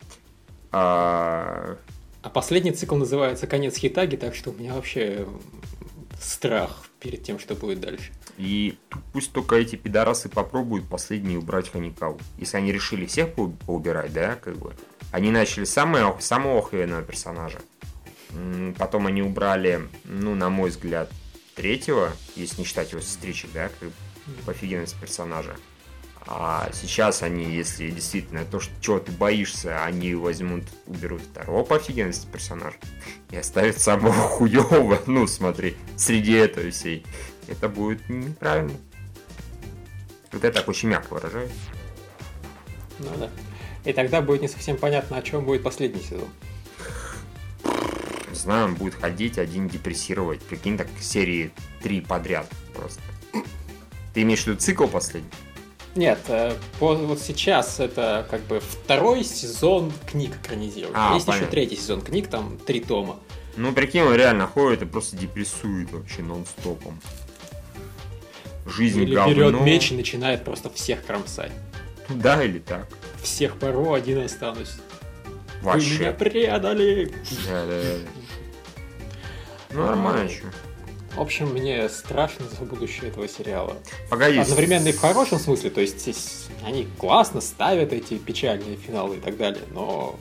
[0.72, 1.78] А,
[2.24, 5.28] А последний цикл называется «Конец Хитаги», так что у меня вообще
[6.20, 8.12] страх перед тем, что будет дальше.
[8.38, 8.78] и
[9.14, 12.20] пусть только эти пидорасы попробуют последние убрать Ханикаву.
[12.38, 14.74] Если они решили всех поубирать, да, как бы.
[15.12, 17.60] Они начали с самого, самого охуенного персонажа.
[18.78, 21.12] Потом они убрали, ну, на мой взгляд,
[21.56, 23.94] третьего, если не считать его сестричек, да, как бы,
[24.46, 25.56] по офигенности персонажа.
[26.28, 31.78] А сейчас они, если действительно то, что, чего ты боишься, они возьмут, уберут второго по
[31.78, 32.78] офигенности персонажа
[33.32, 37.06] и оставят самого хуевого, ну смотри, среди этого всей.
[37.48, 38.78] Это будет неправильно.
[40.32, 41.52] Вот я так очень мягко выражаюсь.
[43.00, 43.30] Ну да.
[43.84, 46.30] И тогда будет не совсем понятно, о чем будет последний сезон.
[48.42, 50.42] Знаю, он будет ходить один депрессировать.
[50.42, 51.52] Прикинь, так серии
[51.84, 53.00] три подряд просто.
[54.16, 55.30] Ты имеешь в виду цикл последний?
[55.94, 60.96] Нет, э, вот сейчас это как бы второй сезон книг экранизируют.
[60.98, 61.44] А, Есть понятно.
[61.46, 63.20] еще третий сезон книг, там три тома.
[63.58, 67.00] Ну, прикинь, он реально ходит и просто депрессует вообще нон-стопом.
[68.66, 69.34] Жизнь Или говно.
[69.34, 71.52] берет меч и начинает просто всех кромсать.
[72.10, 72.88] Да, или так.
[73.22, 74.78] Всех пору, один останусь.
[75.62, 76.12] Вы меня Вообще.
[76.14, 77.14] предали!
[77.48, 78.21] Да, да, да.
[79.74, 80.44] Ну, нормально еще.
[81.16, 83.76] В общем, мне страшно за будущее этого сериала.
[84.10, 84.38] Погоди.
[84.38, 89.20] Одновременно и в хорошем смысле, то есть здесь они классно ставят эти печальные финалы и
[89.20, 90.16] так далее, но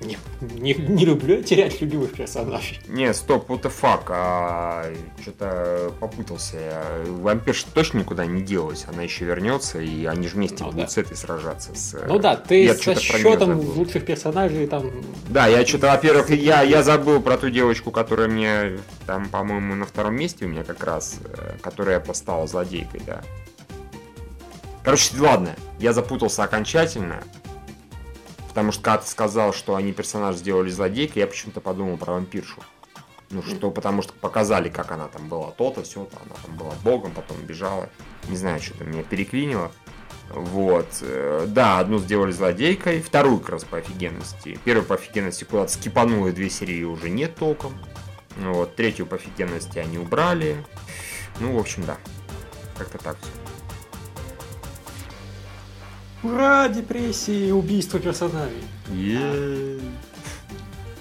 [0.00, 2.80] не, не, не люблю терять любимых персонажей.
[2.86, 4.84] Не, стоп, what the fuck, а,
[5.20, 6.56] что-то попутался.
[6.56, 6.84] я.
[7.06, 10.88] Вампирша точно никуда не делась, она еще вернется, и они же вместе Ну будут да.
[10.88, 11.74] с этой сражаться.
[11.74, 11.98] С...
[12.06, 14.90] Ну да, ты я со счетом лучших персонажей там...
[15.28, 19.84] Да, я что-то, во-первых, я, я забыл про ту девочку, которая мне там, по-моему, на
[19.84, 23.22] втором месте у меня как раз, э, которая постала злодейкой, да.
[24.84, 27.22] Короче, ладно, я запутался окончательно,
[28.58, 32.60] потому что когда ты сказал, что они персонаж сделали злодейкой, я почему-то подумал про вампиршу.
[33.30, 37.12] Ну что, потому что показали, как она там была то-то, все, она там была богом,
[37.12, 37.88] потом бежала.
[38.28, 39.70] Не знаю, что-то меня переклинило.
[40.30, 40.88] Вот.
[41.02, 44.58] э, Да, одну сделали злодейкой, вторую как раз по офигенности.
[44.64, 47.74] Первую по офигенности куда-то скипанули, две серии уже нет толком.
[48.38, 50.56] Вот, третью по офигенности они убрали.
[51.38, 51.96] Ну, в общем, да.
[52.76, 53.47] Как-то так все.
[56.22, 58.62] Ура, депрессии, убийство персонажей.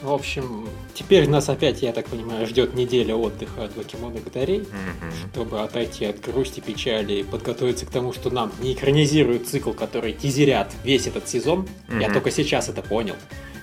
[0.03, 4.59] В общем, теперь нас опять, я так понимаю, ждет неделя отдыха от Покемон и батарей,
[4.59, 5.11] Мгм.
[5.33, 10.13] чтобы отойти от грусти, печали и подготовиться к тому, что нам не экранизируют цикл, который
[10.13, 11.67] тизерят весь этот сезон.
[11.89, 12.13] Я Мгм.
[12.13, 13.15] только сейчас это понял.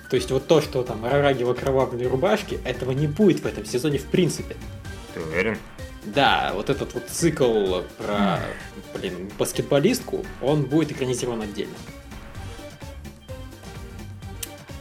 [0.09, 3.65] То есть вот то, что там Рараги в окровавленной рубашке, этого не будет в этом
[3.65, 4.55] сезоне в принципе.
[5.13, 5.57] Ты уверен?
[6.05, 8.39] Да, вот этот вот цикл про,
[8.93, 11.75] блин, баскетболистку, он будет экранизирован отдельно.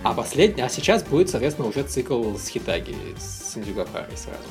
[0.02, 4.44] А последний, а сейчас будет, соответственно, уже цикл с Хитаги, с Индюгахарой сразу.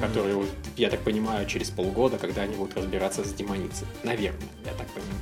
[0.00, 3.86] Который, вот, я так понимаю, через полгода, когда они будут разбираться с демоницей.
[4.02, 5.14] Наверное, я так понимаю.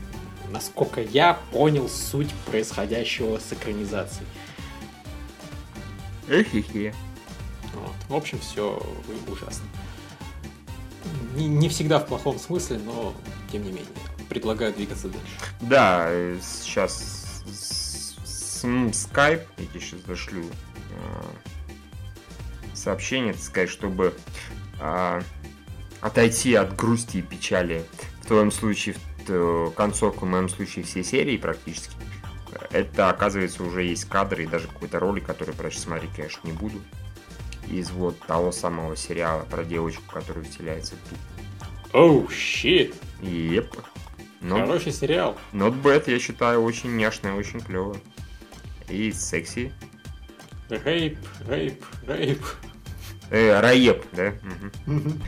[0.51, 4.27] Насколько я понял суть происходящего с экранизацией.
[6.29, 6.95] Эхихе.
[7.75, 7.95] Вот.
[8.09, 8.81] В общем, все
[9.27, 9.65] ужасно.
[11.35, 13.15] Не, не всегда в плохом смысле, но
[13.51, 13.87] тем не менее.
[14.29, 15.37] Предлагаю двигаться дальше.
[15.61, 17.43] Да, э, сейчас
[18.93, 21.23] скайп, я тебе сейчас зашлю э,
[22.73, 24.15] сообщение, так сказать, чтобы
[24.81, 25.23] а,
[26.01, 27.85] отойти от грусти и печали.
[28.23, 31.95] В твоем случае, в концовку, в моем случае, все серии практически.
[32.71, 36.81] Это, оказывается, уже есть кадры и даже какой-то ролик, который про смотреть, конечно, не буду.
[37.71, 41.95] Из вот того самого сериала про девочку, которая вселяется в.
[41.95, 42.95] Оу, щит!
[43.23, 43.75] Еп.
[44.41, 45.39] Хороший сериал.
[45.53, 47.97] Not Bad, я считаю, очень няшно, очень клево.
[48.89, 49.73] И секси.
[50.69, 52.43] Рейп, рейп, рейп.
[53.31, 54.35] Э, Раеп, да?
[54.87, 55.23] Мгм.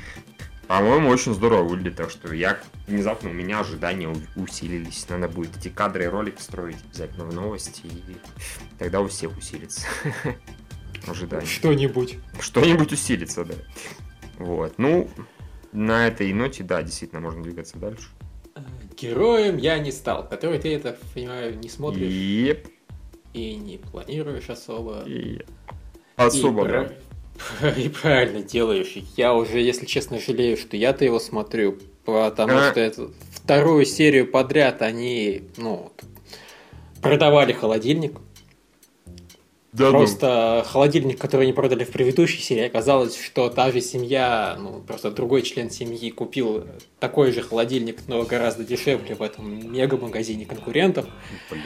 [0.67, 5.07] По-моему, очень здорово выглядит, так что я внезапно у меня ожидания усилились.
[5.09, 8.17] Надо будет эти кадры и ролик строить обязательно в новости, и
[8.79, 9.87] тогда у всех усилится
[11.07, 11.47] ожидания.
[11.47, 12.19] Что-нибудь.
[12.41, 13.55] Что-нибудь усилится, да.
[14.39, 15.09] Вот, ну,
[15.73, 18.09] на этой ноте, да, действительно, можно двигаться дальше.
[18.99, 22.67] Героем я не стал, который ты, это, понимаю, не смотришь Еп,
[23.35, 25.05] и не планируешь особо.
[25.07, 25.47] еп.
[26.17, 26.83] Особо, и, да.
[26.85, 28.95] прав- И правильно делаешь.
[29.17, 32.71] Я уже, если честно, жалею, что я-то его смотрю, потому А.
[32.71, 35.93] что это вторую серию подряд они, ну,
[37.03, 38.19] продавали холодильник.
[39.77, 44.81] Да, Просто холодильник, который они продали в предыдущей серии, оказалось, что та же семья, ну,
[44.81, 46.65] просто другой член семьи купил
[46.99, 51.05] такой же холодильник, но гораздо дешевле в этом мега-магазине конкурентов.
[51.51, 51.63] Блин.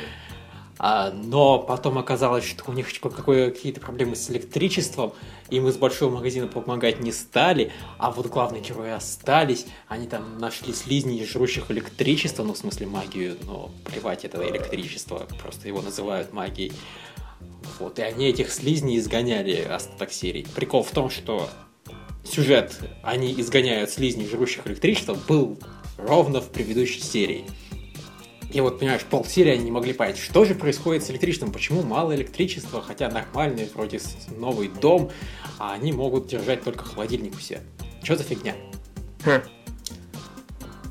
[0.83, 5.13] А, но потом оказалось, что у них какие-то проблемы с электричеством,
[5.51, 10.73] им из большого магазина помогать не стали, а вот главные герои остались, они там нашли
[10.73, 16.73] слизней, жрущих электричество, ну, в смысле магию, но плевать, это электричество, просто его называют магией.
[17.79, 20.47] Вот, и они этих слизней изгоняли остаток серии.
[20.55, 21.49] Прикол в том, что
[22.25, 25.59] сюжет «Они изгоняют слизней, жрущих электричество» был
[25.97, 27.45] ровно в предыдущей серии.
[28.53, 32.15] И вот, понимаешь, полсерии они не могли понять, что же происходит с электричеством, почему мало
[32.15, 34.01] электричества, хотя нормальный вроде
[34.37, 35.11] новый дом,
[35.59, 37.61] а они могут держать только холодильник у себя.
[38.03, 38.57] Что за фигня?
[39.23, 39.43] Ха.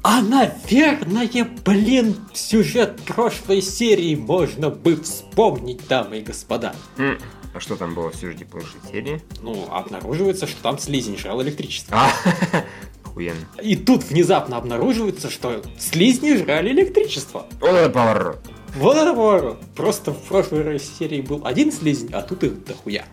[0.01, 6.73] А, наверное, блин, сюжет прошлой серии можно бы вспомнить, дамы и господа.
[6.97, 7.17] М,
[7.53, 9.21] А что там было в сюжете прошлой серии?
[9.41, 11.97] Ну, обнаруживается, что там слизень жрал электричество.
[11.97, 12.11] А,
[13.03, 13.39] охуенно.
[13.61, 17.45] И тут внезапно обнаруживается, что слизни жрали электричество.
[17.59, 18.39] Вот это поворот.
[18.75, 19.59] Вот это поворот.
[19.75, 23.05] Просто в прошлой серии был один слизень, а тут их дохуя.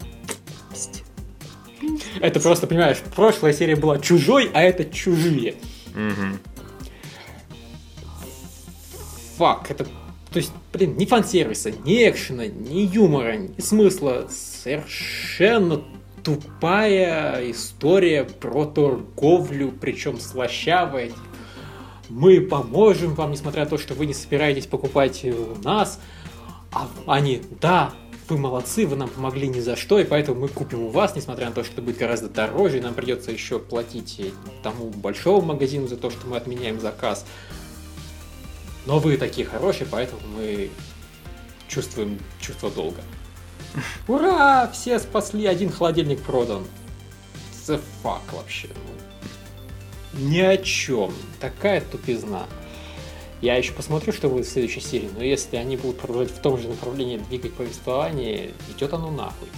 [2.21, 5.55] Это просто, понимаешь, прошлая серия была чужой, а это чужие.
[5.95, 6.39] Мгм.
[9.37, 9.85] Фак, это...
[9.85, 14.29] То есть, блин, ни фан-сервиса, ни экшена, ни юмора, ни смысла.
[14.31, 15.83] Совершенно
[16.23, 21.13] тупая история про торговлю, причем слащавая.
[22.09, 26.01] Мы поможем вам, несмотря на то, что вы не собираетесь покупать у нас.
[26.73, 27.93] А они, да,
[28.29, 31.47] вы молодцы, вы нам помогли ни за что, и поэтому мы купим у вас, несмотря
[31.47, 34.31] на то, что это будет гораздо дороже, и нам придется еще платить э,
[34.63, 37.25] тому большому магазину за то, что мы отменяем заказ.
[38.87, 40.71] Но вы такие хорошие, поэтому мы
[41.69, 43.03] чувствуем чувство долга.
[44.09, 44.71] Ура!
[44.73, 46.65] Все спасли, один холодильник продан.
[47.67, 48.69] The fuck вообще.
[50.15, 51.13] Ни о чем.
[51.41, 52.47] Такая тупизна.
[53.43, 56.59] Я еще посмотрю, что будет в следующей серии, но если они будут продолжать в том
[56.59, 59.49] же направлении двигать повествование, идет оно нахуй.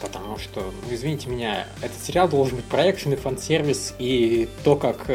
[0.00, 5.10] Потому что, ну извините меня, этот сериал должен быть про и фан-сервис, и то, как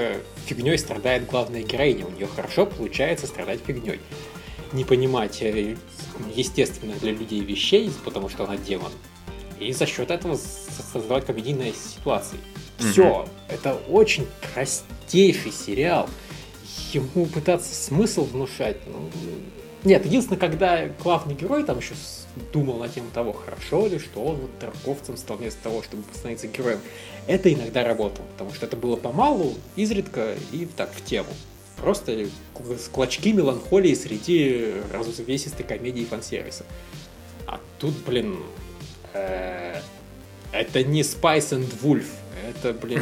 [0.45, 2.05] фигней страдает главная героиня.
[2.05, 3.99] У нее хорошо получается страдать фигней.
[4.71, 5.75] Не понимать э,
[6.35, 8.91] естественных для людей вещей, потому что она демон.
[9.59, 10.37] И за счет этого
[10.91, 12.37] создавать комедийные ситуации.
[12.77, 13.27] Все.
[13.47, 16.09] Это очень простейший сериал.
[16.91, 18.77] Ему пытаться смысл внушать.
[18.87, 19.09] ну,
[19.83, 21.93] Нет, единственное, когда главный герой там еще
[22.51, 26.47] думал на тему того, хорошо ли, что он вот торговцем стал вместо того, чтобы становиться
[26.47, 26.79] героем,
[27.27, 31.29] это иногда работало, потому что это было помалу, изредка и так в тему.
[31.77, 32.27] Просто
[32.91, 36.65] клочки меланхолии среди развесистой комедии и фан-сервиса.
[37.45, 38.37] А тут, блин,
[39.13, 39.81] э,
[40.51, 42.05] это не Spice and Wolf,
[42.49, 43.01] это, блин,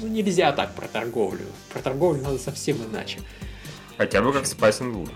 [0.00, 1.46] ну нельзя так про торговлю.
[1.72, 3.20] Про торговлю надо совсем иначе.
[3.96, 5.10] Хотя бы как Spice and Wood.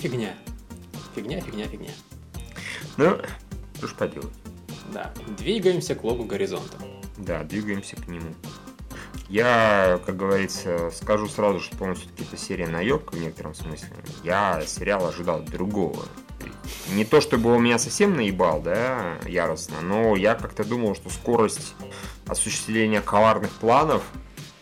[0.00, 0.34] Фигня.
[1.14, 1.90] Фигня, фигня, фигня.
[2.96, 3.18] Ну,
[3.76, 4.32] что ж поделать.
[4.94, 6.78] Да, двигаемся к логу горизонта.
[7.18, 8.34] Да, двигаемся к нему.
[9.28, 13.90] Я, как говорится, скажу сразу, что, по-моему, все-таки это серия наебка в некотором смысле.
[14.24, 16.06] Я сериал ожидал другого.
[16.94, 21.74] Не то, чтобы он меня совсем наебал, да, яростно, но я как-то думал, что скорость
[22.26, 24.02] осуществления коварных планов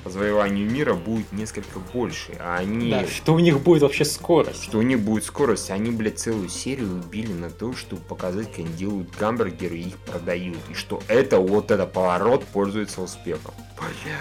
[0.04, 2.36] по завоеванию мира будет несколько больше.
[2.38, 2.90] А они...
[2.90, 4.62] Да, что у них будет вообще скорость.
[4.62, 5.70] Что у них будет скорость.
[5.70, 9.96] Они, блядь, целую серию убили на то, чтобы показать, как они делают гамбургеры и их
[9.98, 10.58] продают.
[10.70, 13.54] И что это, вот это поворот пользуется успехом.
[13.76, 14.14] Блядь.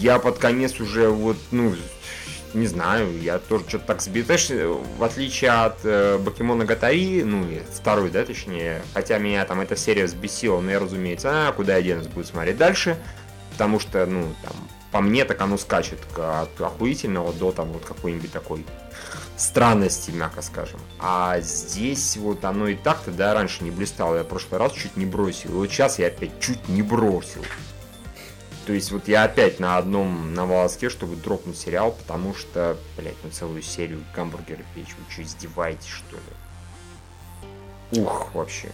[0.00, 1.72] Я под конец уже вот, ну,
[2.54, 4.26] не знаю, я тоже что-то так сбит.
[4.26, 9.76] Знаешь, в отличие от э, Бакимона Гатари, ну, второй, да, точнее, хотя меня там эта
[9.76, 12.96] серия взбесила, но я, разумеется, а, куда я денусь, буду смотреть дальше,
[13.58, 14.52] потому что, ну, там,
[14.92, 18.64] по мне, так оно скачет от охуительного до там вот какой-нибудь такой
[19.36, 20.78] странности, мягко скажем.
[21.00, 24.18] А здесь вот оно и так-то, да, раньше не блистало.
[24.18, 25.50] Я в прошлый раз чуть не бросил.
[25.50, 27.44] И вот сейчас я опять чуть не бросил.
[28.64, 33.16] То есть вот я опять на одном на волоске, чтобы дропнуть сериал, потому что, блядь,
[33.24, 34.94] ну целую серию гамбургеров печь.
[34.96, 38.02] Вы что, издеваетесь, что ли?
[38.04, 38.68] Ух, вообще.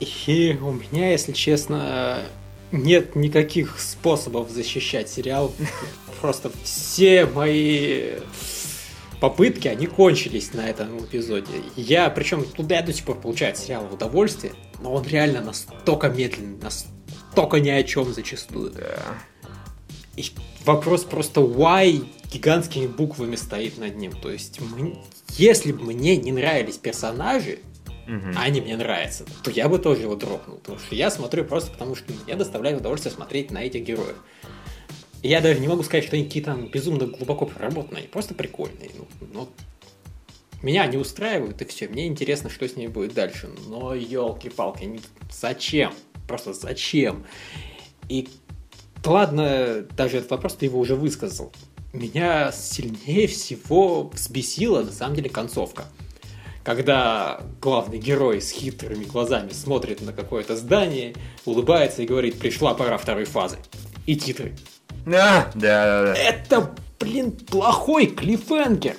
[0.00, 2.24] И у меня, если честно,
[2.72, 5.54] нет никаких способов защищать сериал.
[6.20, 8.14] Просто все мои
[9.20, 11.52] попытки, они кончились на этом эпизоде.
[11.76, 16.58] Я, причем, туда до сих пор получаю от сериала удовольствие, но он реально настолько медленный,
[16.60, 16.92] настолько
[17.34, 18.70] только ни о чем зачастую.
[18.70, 18.98] Да.
[20.16, 20.24] И
[20.64, 24.12] вопрос просто why гигантскими буквами стоит над ним.
[24.12, 24.60] То есть,
[25.30, 27.60] если бы мне не нравились персонажи,
[28.06, 28.34] Мгм.
[28.36, 30.58] а они мне нравятся, то я бы тоже его дропнул.
[30.58, 34.16] Потому что я смотрю просто потому, что мне доставляет удовольствие смотреть на этих героев.
[35.22, 38.90] И я даже не могу сказать, что они какие-то безумно глубоко проработанные, они просто прикольные.
[38.98, 39.48] Ну, но
[40.62, 41.88] меня не устраивают, и все.
[41.88, 43.48] Мне интересно, что с ними будет дальше.
[43.68, 45.92] Но елки-палки, они- зачем?
[46.26, 47.24] Просто зачем?
[48.08, 48.28] И
[49.04, 51.52] ладно, даже этот вопрос ты его уже высказал.
[51.92, 55.86] Меня сильнее всего взбесила, на самом деле, концовка.
[56.64, 62.98] Когда главный герой с хитрыми глазами смотрит на какое-то здание, улыбается и говорит, пришла пора
[62.98, 63.58] второй фазы.
[64.06, 64.54] И титры.
[65.04, 66.14] Да, да, да, да.
[66.14, 68.96] Это, блин, плохой клиффенгер.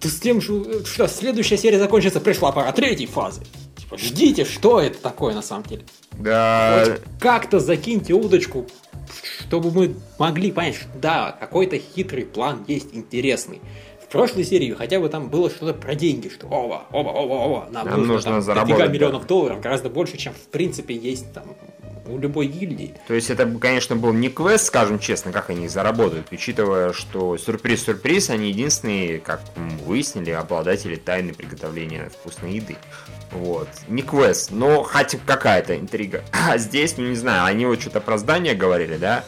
[0.00, 3.42] Ты с тем, что, что следующая серия закончится, пришла пора третьей фазы.
[3.76, 5.84] Типа, ждите, что это такое на самом деле.
[6.18, 8.66] Да, Хоть как-то закиньте удочку,
[9.38, 13.60] чтобы мы могли понять, что да, какой-то хитрый план есть интересный.
[14.12, 17.86] Прошлой серии хотя бы там было что-то про деньги, что оба, оба, оба, оба, нам,
[17.86, 18.86] Нам нужно, нужно там, заработать, да.
[18.86, 21.56] миллионов долларов, гораздо больше, чем в принципе есть там
[22.06, 22.94] у любой гильдии.
[23.08, 28.30] То есть это, конечно, был не квест, скажем честно, как они заработают, учитывая, что сюрприз-сюрприз,
[28.30, 29.40] они единственные, как
[29.86, 32.76] выяснили, обладатели тайны приготовления вкусной еды.
[33.30, 33.68] Вот.
[33.88, 36.22] Не квест, но хотя бы какая-то интрига.
[36.32, 39.24] А здесь, ну не знаю, они вот что-то про здания говорили, да?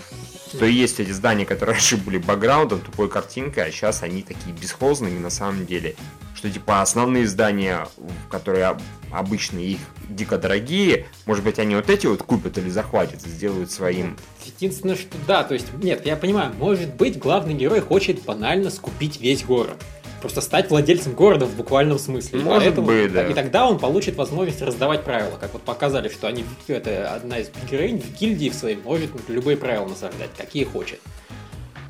[0.56, 5.18] Что есть эти здания, которые раньше были бэкграундом, тупой картинкой, а сейчас они такие бесхозные
[5.18, 5.96] на самом деле.
[6.34, 7.88] Что типа основные здания,
[8.30, 13.26] которые об- обычно их дико дорогие, может быть они вот эти вот купят или захватят
[13.26, 14.16] и сделают своим.
[14.44, 19.20] Единственное, что да, то есть, нет, я понимаю, может быть, главный герой хочет банально скупить
[19.20, 19.82] весь город.
[20.24, 22.40] Просто стать владельцем города в буквальном смысле.
[22.40, 23.28] Может поэтому- быть, да.
[23.28, 25.36] И тогда он получит возможность раздавать правила.
[25.38, 29.58] Как вот показали, что они, это одна из героинь в гильдии в своей может любые
[29.58, 30.98] правила насаждать, какие хочет.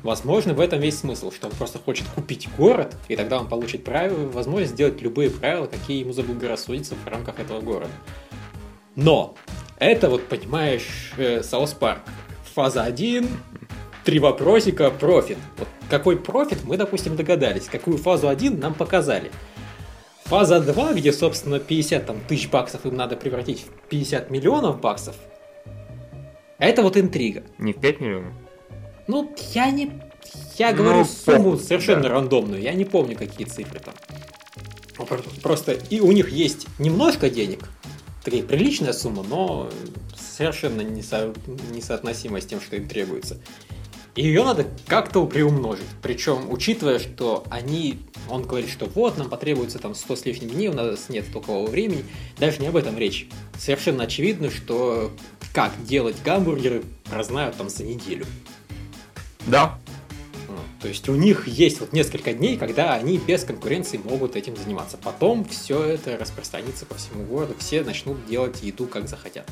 [0.03, 3.85] Возможно, в этом весь смысл, что он просто хочет купить город, и тогда он получит
[3.85, 7.91] правила, возможность сделать любые правила, какие ему заблагорассудятся в рамках этого города.
[8.97, 9.35] Но
[9.79, 12.01] это вот, понимаешь, э, South Park.
[12.53, 13.29] Фаза 1,
[14.05, 15.37] три вопросика, профит.
[15.57, 17.65] Вот какой профит, мы, допустим, догадались.
[17.65, 19.31] Какую фазу 1 нам показали.
[20.25, 25.15] Фаза 2, где, собственно, 50 там, тысяч баксов им надо превратить в 50 миллионов баксов,
[26.57, 27.43] это вот интрига.
[27.57, 28.33] Не в 5 миллионов?
[29.07, 29.91] Ну, я не...
[30.57, 32.09] Я Ну, говорю сумму похуй, совершенно да.
[32.09, 32.59] рандомную.
[32.61, 33.93] Я не помню, какие цифры там.
[34.97, 37.69] Ну, про- Просто и у них есть немножко денег,
[38.23, 39.69] такая приличная сумма, но
[40.17, 41.33] совершенно не со-
[41.71, 43.39] несоотносимая с тем, что им требуется.
[44.15, 45.87] И ее надо как-то приумножить.
[46.01, 47.99] Причем, учитывая, что они,
[48.29, 51.61] он говорит, что вот, нам потребуется там 100 с лишним дней, у нас нет столько
[51.63, 52.05] времени.
[52.37, 53.27] Даже не об этом речь.
[53.59, 55.11] Совершенно очевидно, что
[55.53, 58.25] как делать гамбургеры, прознают там за неделю.
[59.47, 59.77] Да.
[60.47, 64.55] Ну, То есть у них есть вот несколько дней, когда они без конкуренции могут этим
[64.55, 64.97] заниматься.
[64.97, 69.49] Потом все это распространится по всему городу, все начнут делать еду как захотят.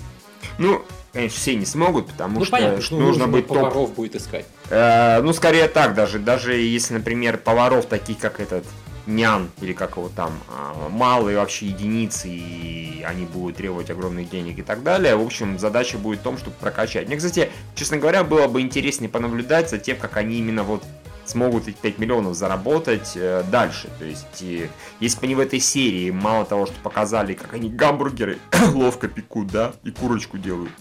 [0.58, 3.58] Ну, конечно, все не смогут, потому ну что, понятно, что что нужно быть топ.
[3.58, 4.46] поваров будет искать.
[4.70, 6.20] Э, ну, скорее так даже.
[6.20, 8.66] Даже если, например, поваров таких, как этот
[9.06, 14.60] нян, или как его там, а, малые вообще единицы, и они будут требовать огромных денег
[14.60, 15.16] и так далее.
[15.16, 17.08] В общем, задача будет в том, чтобы прокачать.
[17.08, 20.84] Мне, кстати, честно говоря, было бы интереснее понаблюдать за тем, как они именно вот
[21.26, 23.90] смогут эти 5 миллионов заработать э, дальше.
[24.00, 24.70] То есть, э,
[25.00, 28.40] если бы они в этой серии мало того, что показали, как они гамбургеры
[28.74, 30.72] ловко пекут, да, и курочку делают,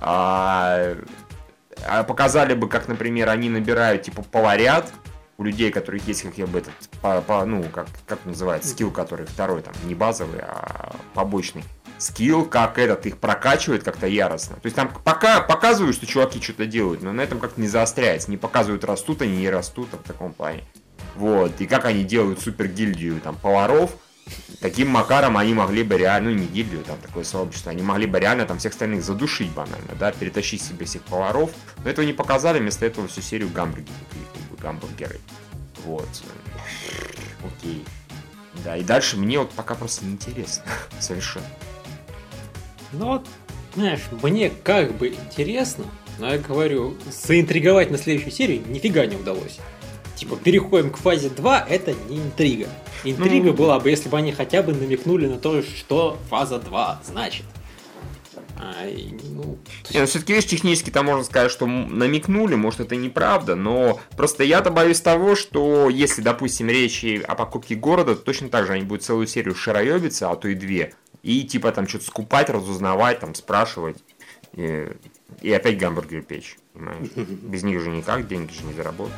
[0.00, 0.94] а,
[1.86, 4.92] а показали бы, как, например, они набирают, типа, поварят,
[5.38, 6.72] у людей, которых есть как я бы этот,
[7.02, 11.62] по, по, ну, как, как называется, скилл, который второй, там, не базовый, а побочный
[11.98, 14.56] скилл, как этот их прокачивает как-то яростно.
[14.56, 18.30] То есть там пока показывают, что чуваки что-то делают, но на этом как-то не заостряется.
[18.30, 20.64] Не показывают, растут они, не растут в таком плане.
[21.14, 21.60] Вот.
[21.60, 23.96] И как они делают супер гильдию там поваров,
[24.60, 28.18] таким макаром они могли бы реально, ну не гильдию, там такое сообщество, они могли бы
[28.18, 31.50] реально там всех остальных задушить банально, да, перетащить себе всех поваров.
[31.84, 33.94] Но этого не показали, вместо этого всю серию гамбургеры,
[34.60, 35.20] гамбургеры.
[35.84, 36.08] Вот.
[37.44, 37.84] Окей.
[38.64, 40.64] Да, и дальше мне вот пока просто неинтересно.
[41.00, 41.46] Совершенно.
[42.92, 43.26] Ну вот,
[43.74, 45.84] знаешь, мне как бы интересно,
[46.18, 49.58] но я говорю, заинтриговать на следующую серию нифига не удалось.
[50.16, 52.68] Типа, переходим к фазе 2, это не интрига.
[53.04, 53.52] Интрига ну...
[53.52, 57.44] была бы, если бы они хотя бы намекнули на то, что фаза 2 значит.
[58.58, 58.86] А,
[59.34, 59.58] ну...
[59.92, 64.44] Не, ну все-таки, видишь, технически там можно сказать, что намекнули, может это неправда, но просто
[64.44, 68.84] я-то боюсь того, что если, допустим, речь о покупке города, то точно так же они
[68.84, 70.94] будут целую серию шароебиться, а то и две,
[71.26, 73.96] и типа там что-то скупать, разузнавать, там спрашивать.
[74.52, 74.88] И,
[75.42, 77.08] и опять гамбургер печь, понимаешь?
[77.16, 79.12] Без них же никак, деньги же не заработать.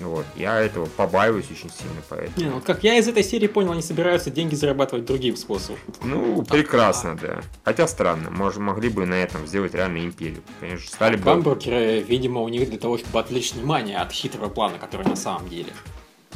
[0.00, 2.36] Вот, я этого побаиваюсь очень сильно, поэтому.
[2.38, 5.78] Не, ну, как я из этой серии понял, они собираются деньги зарабатывать другим способом.
[6.02, 7.42] Ну, прекрасно, да.
[7.64, 10.42] Хотя странно, может, могли бы на этом сделать реальную империю.
[10.58, 11.24] Конечно, стали а бы...
[11.24, 15.48] Гамбургеры, видимо, у них для того, чтобы отвлечь внимание от хитрого плана, который на самом
[15.50, 15.72] деле.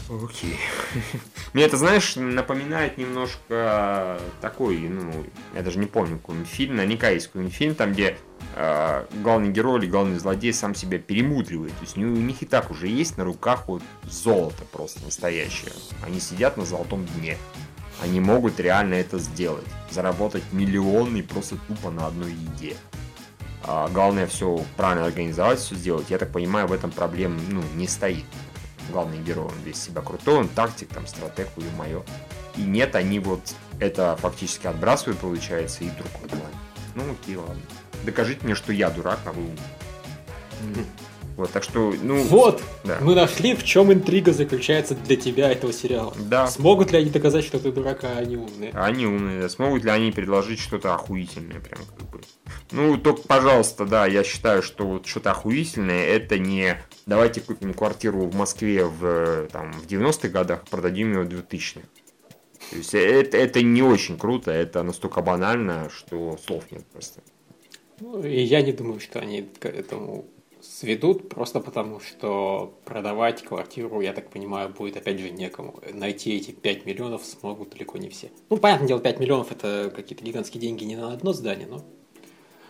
[0.09, 0.57] Окей.
[1.53, 7.55] Мне это, знаешь, напоминает немножко такой, ну, я даже не помню, какой-нибудь фильм, есть какой-нибудь
[7.55, 8.17] фильм, там, где
[8.55, 11.73] э, главный герой или главный злодей сам себя перемудривает.
[11.73, 15.73] То есть у них и так уже есть на руках вот золото просто настоящее.
[16.05, 17.37] Они сидят на золотом дне.
[18.01, 19.65] Они могут реально это сделать.
[19.91, 22.77] Заработать миллионы просто тупо на одной еде.
[23.65, 26.11] А главное все правильно организовать, все сделать.
[26.11, 28.25] Я так понимаю, в этом проблем ну, не стоит
[28.91, 32.03] главный герой, он весь себя крутой, он тактик, там, стратег, и мое.
[32.57, 36.53] И нет, они вот это фактически отбрасывают, получается, и другой план.
[36.95, 37.61] Ну, окей, ладно.
[38.05, 39.51] Докажите мне, что я дурак, а вы.
[41.37, 42.23] Вот, так что, ну...
[42.23, 42.63] Вот!
[42.85, 42.99] Да.
[43.03, 46.15] Мы нашли, в чем интрига заключается для тебя этого сериала.
[46.19, 46.47] Да.
[46.47, 48.71] Смогут ли они доказать, что ты дурак, а они умные?
[48.73, 49.49] Они умные, да.
[49.51, 52.21] Смогут ли они предложить что-то охуительное, прям как бы.
[52.71, 58.21] Ну, только, пожалуйста, да, я считаю, что вот что-то охуительное, это не давайте купим квартиру
[58.21, 61.87] в Москве в, там, в 90-х годах, продадим ее в 2000-х.
[62.71, 67.21] То есть это, это не очень круто, это настолько банально, что слов нет просто.
[68.01, 70.27] Ну, и я не думаю, что они к этому
[70.79, 75.81] сведут, просто потому что продавать квартиру, я так понимаю, будет опять же некому.
[75.91, 78.31] Найти эти 5 миллионов смогут далеко не все.
[78.51, 81.83] Ну, понятное дело, 5 миллионов это какие-то гигантские деньги не на одно здание, но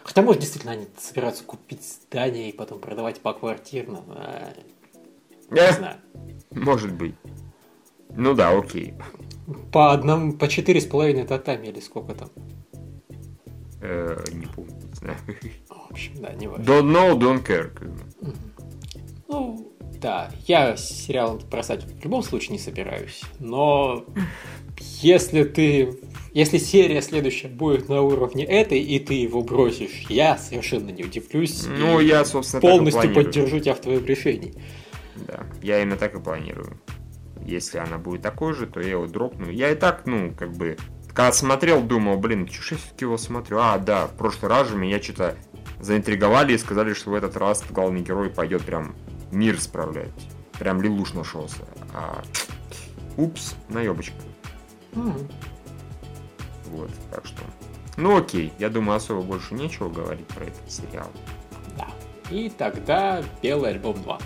[0.05, 4.05] Хотя, может, действительно, они собираются купить здание и потом продавать по квартирно.
[4.11, 4.53] А...
[5.51, 5.97] Не э, знаю.
[6.53, 7.17] Может быть.
[8.11, 8.95] Ну да, окей.
[9.73, 12.31] По одному, по четыре с половиной татами или сколько там?
[13.89, 15.17] Э, не помню, не знаю.
[15.69, 16.65] В общем, да, не важно.
[16.65, 17.71] Don't know, don't care.
[19.29, 24.05] Ну, да, я сериал бросать в любом случае не собираюсь, но
[25.01, 25.99] если ты
[26.33, 31.65] если серия следующая будет на уровне этой, и ты его бросишь, я совершенно не удивлюсь.
[31.67, 34.53] Ну, я, собственно, полностью поддержу тебя в твоем решении.
[35.15, 36.79] Да, я именно так и планирую.
[37.43, 39.49] Если она будет такой же, то я его дропну.
[39.49, 40.77] Я и так, ну, как бы,
[41.17, 43.59] когда смотрел, думал, блин, что я все-таки его смотрю?
[43.59, 45.35] А, да, в прошлый раз же меня что-то
[45.81, 48.95] заинтриговали и сказали, что в этот раз главный герой пойдет прям
[49.33, 50.13] мир справлять.
[50.59, 51.65] Прям Лилуш нашелся.
[51.95, 52.23] А...
[53.17, 54.15] Упс, наебочка.
[54.93, 55.33] Mm-hmm.
[56.67, 57.43] Вот, так что...
[57.97, 61.11] Ну окей, я думаю, особо больше нечего говорить про этот сериал.
[61.79, 61.89] Да.
[62.31, 64.19] И тогда Белый альбом 2.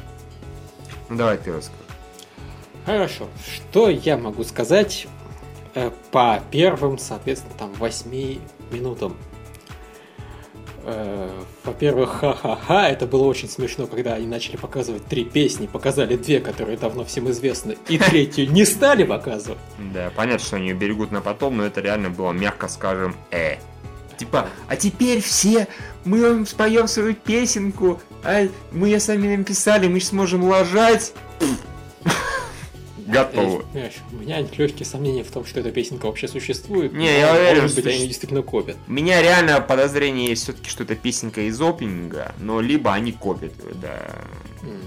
[1.11, 1.84] Ну давай ты расскажи.
[2.84, 3.28] Хорошо.
[3.47, 5.07] Что я могу сказать
[6.11, 8.39] по первым, соответственно, там 8
[8.71, 9.16] минутам
[10.83, 11.29] Э,
[11.64, 16.79] во-первых, ха-ха-ха, это было очень смешно, когда они начали показывать три песни, показали две, которые
[16.79, 19.59] давно всем известны, и третью не стали показывать.
[19.93, 23.57] Да, понятно, что они ее берегут на потом, но это реально было, мягко скажем, э.
[24.16, 25.66] Типа, а теперь все
[26.05, 30.45] мы вам споем свою песенку, а мы ее сами написали, мы сможем
[33.11, 33.35] ложать.
[33.35, 33.65] готовы.
[34.13, 36.93] у меня легкие сомнения в том, что эта песенка вообще существует.
[36.93, 38.77] Не, я уверен, может быть, они действительно копят.
[38.87, 43.53] У меня реально подозрение есть все-таки, что это песенка из опенинга, но либо они копят
[43.65, 44.25] ее, да,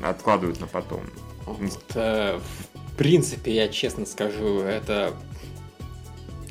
[0.01, 1.01] откладывают на потом.
[1.45, 2.39] Вот, э,
[2.73, 5.13] в принципе, я честно скажу, это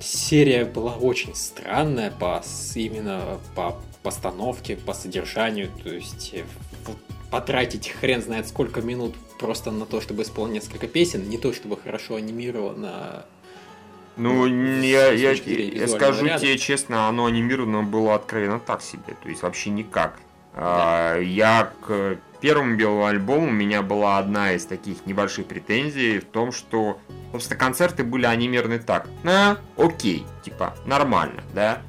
[0.01, 2.43] серия была очень странная по
[2.75, 6.43] именно по постановке, по содержанию, то есть э,
[7.31, 11.77] потратить хрен знает сколько минут просто на то, чтобы исполнить несколько песен, не то чтобы
[11.77, 13.27] хорошо анимировано.
[14.17, 16.41] Ну, я, я, я скажу ряда.
[16.41, 20.19] тебе честно, оно анимировано было откровенно так себе, то есть вообще никак.
[20.55, 21.15] Да.
[21.15, 26.27] А, я к первому белому альбому у меня была одна из таких небольших претензий в
[26.27, 26.99] том, что
[27.31, 29.09] просто концерты были анимированы так.
[29.23, 31.81] На, окей, типа, нормально, да.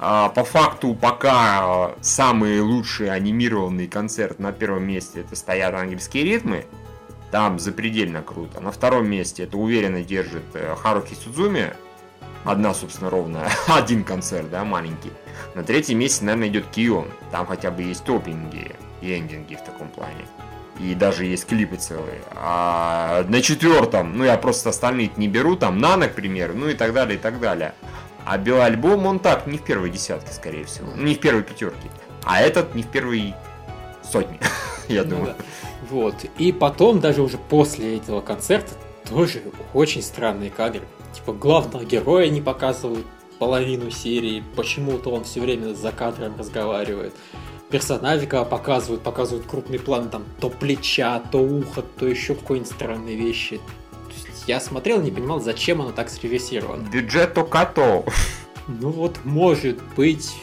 [0.00, 6.66] А, по факту, пока самый лучший анимированный концерт на первом месте это стоят ангельские ритмы,
[7.30, 8.60] там запредельно круто.
[8.60, 11.72] На втором месте это уверенно держит э, Харуки Судзуми.
[12.44, 13.50] Одна, собственно, ровная.
[13.68, 15.12] Один концерт, да, маленький.
[15.54, 17.08] На третьем месте, наверное, идет Кион.
[17.30, 18.72] Там хотя бы есть топинги
[19.02, 20.24] и эндинги в таком плане.
[20.80, 22.20] И даже есть клипы целые.
[22.34, 26.74] А на четвертом, ну я просто остальные не беру, там Нана, к примеру, ну и
[26.74, 27.74] так далее, и так далее.
[28.24, 30.92] А белый альбом, он так, не в первой десятке, скорее всего.
[30.94, 31.88] Не в первой пятерке.
[32.24, 33.34] А этот не в первой
[34.02, 34.38] сотне,
[34.88, 35.34] я ну думаю.
[35.90, 36.14] Вот.
[36.38, 38.72] И потом, даже уже после этого концерта,
[39.08, 39.42] тоже
[39.74, 40.82] очень странные кадры.
[41.12, 43.06] Типа главного героя не показывают
[43.38, 47.14] половину серии, почему-то он все время за кадром разговаривает.
[47.70, 53.60] Персонажика показывают, показывают крупный план, там то плеча, то ухо, то еще какой-нибудь странные вещи.
[54.46, 56.88] я смотрел, не понимал, зачем оно так срежиссировано.
[56.88, 58.04] Бюджет то.
[58.66, 60.34] Ну вот, может быть,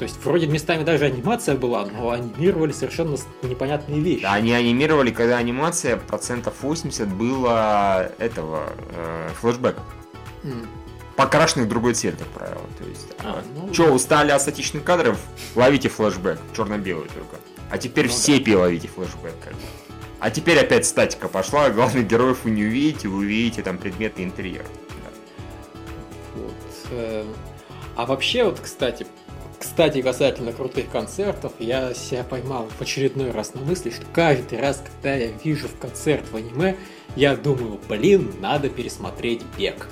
[0.00, 4.22] то есть вроде местами даже анимация была, но анимировали совершенно непонятные вещи.
[4.22, 9.82] Да, они анимировали, когда анимация процентов 80 было этого э, флешбека.
[10.42, 10.66] Mm.
[11.16, 12.62] Покрашенный в другой цвет, как правило.
[12.78, 13.70] То есть, а, ну...
[13.74, 15.20] Че, устали от статичных кадров?
[15.54, 17.36] Ловите флешбэк, черно-белый только.
[17.70, 18.60] А теперь ну, в сепи да.
[18.60, 19.34] ловите флешбэк.
[19.44, 19.60] Как бы.
[20.18, 24.64] А теперь опять статика пошла, главных героев вы не увидите, вы увидите там предметы интерьера.
[24.64, 26.40] Да.
[26.40, 26.54] Вот.
[26.90, 27.24] Э,
[27.96, 29.06] а вообще, вот, кстати,
[29.60, 34.82] кстати, касательно крутых концертов, я себя поймал в очередной раз на мысли, что каждый раз,
[34.82, 36.76] когда я вижу в концерт в аниме,
[37.14, 39.86] я думаю, блин, надо пересмотреть бег.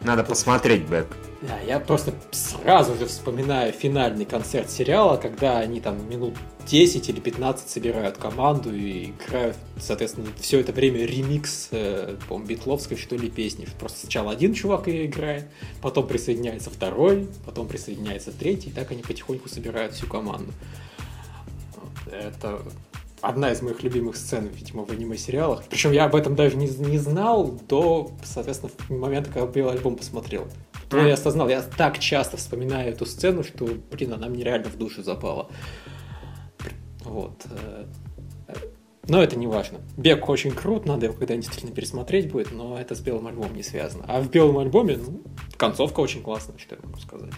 [0.00, 1.08] Надо посмотреть бэк.
[1.42, 6.36] Да, я просто сразу же вспоминаю финальный концерт сериала, когда они там минут
[6.66, 12.96] 10 или 15 собирают команду и играют, соответственно, все это время ремикс, э, по-моему, битловской,
[12.96, 13.66] что ли, песни.
[13.78, 15.46] Просто сначала один чувак ее играет,
[15.80, 20.52] потом присоединяется второй, потом присоединяется третий, и так они потихоньку собирают всю команду.
[22.10, 22.60] Это
[23.22, 25.64] одна из моих любимых сцен, видимо, в аниме-сериалах.
[25.70, 30.48] Причем я об этом даже не, не знал до, соответственно, момента, когда белый альбом посмотрел.
[30.90, 34.76] Потом я осознал, я так часто вспоминаю эту сцену, что, блин, она мне реально в
[34.76, 35.48] душу запала.
[37.04, 37.46] Вот.
[37.50, 37.86] Э,
[39.08, 39.80] но это не важно.
[39.96, 43.64] Бег очень крут, надо его когда-нибудь действительно пересмотреть будет, но это с белым альбомом не
[43.64, 44.04] связано.
[44.06, 45.22] А в белом альбоме, ну,
[45.56, 47.32] концовка очень классная, что я могу сказать.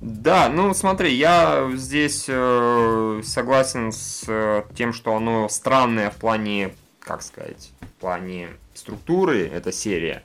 [0.00, 6.72] Да, ну смотри, я здесь э, согласен с э, тем, что оно странное в плане,
[6.98, 10.24] как сказать, в плане структуры, эта серия.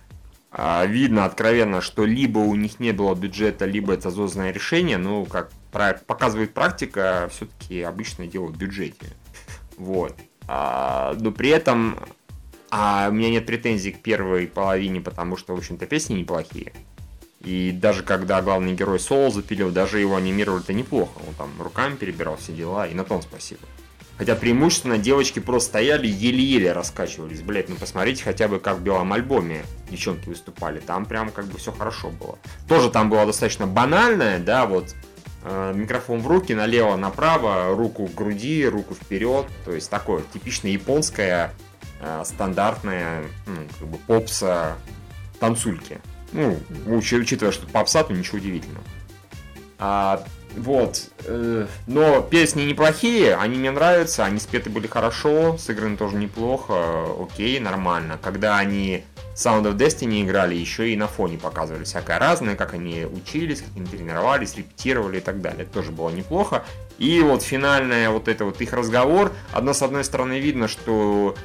[0.52, 4.98] А, видно откровенно, что либо у них не было бюджета, либо это зозное решение.
[4.98, 5.52] Ну, как
[6.06, 9.08] показывает практика, все-таки обычно дело в бюджете.
[9.78, 10.16] Вот.
[10.48, 12.00] А, но при этом
[12.70, 16.74] а у меня нет претензий к первой половине, потому что, в общем-то, песни неплохие.
[17.42, 21.20] И даже когда главный герой соло запилил, даже его анимировали-то неплохо.
[21.26, 23.62] Он там руками перебирал все дела, и на том спасибо.
[24.18, 27.42] Хотя преимущественно девочки просто стояли еле-еле раскачивались.
[27.42, 30.80] Блять, ну посмотрите хотя бы как в белом альбоме девчонки выступали.
[30.80, 32.40] Там прям как бы все хорошо было.
[32.68, 34.96] Тоже там было достаточно банальное, да, вот
[35.74, 39.46] микрофон в руки, налево, направо, руку к груди, руку вперед.
[39.66, 41.54] То есть такое типичное японское,
[42.02, 44.78] э, стандартное, ну, как бы попса
[45.40, 46.00] танцульки.
[46.34, 48.84] Ну, учитывая, что попса, то ничего удивительного.
[49.80, 50.24] А
[50.58, 51.10] вот.
[51.26, 57.60] Э, но песни неплохие, они мне нравятся, они спеты были хорошо, сыграны тоже неплохо, окей,
[57.60, 58.20] нормально.
[58.22, 59.04] Когда они
[59.36, 63.70] Sound of Destiny играли, еще и на фоне показывали всякое разное, как они учились, как
[63.76, 65.64] они тренировались, репетировали и так далее.
[65.64, 66.64] Это тоже было неплохо.
[66.98, 71.36] И вот финальная вот это вот их разговор, одно с одной стороны видно, что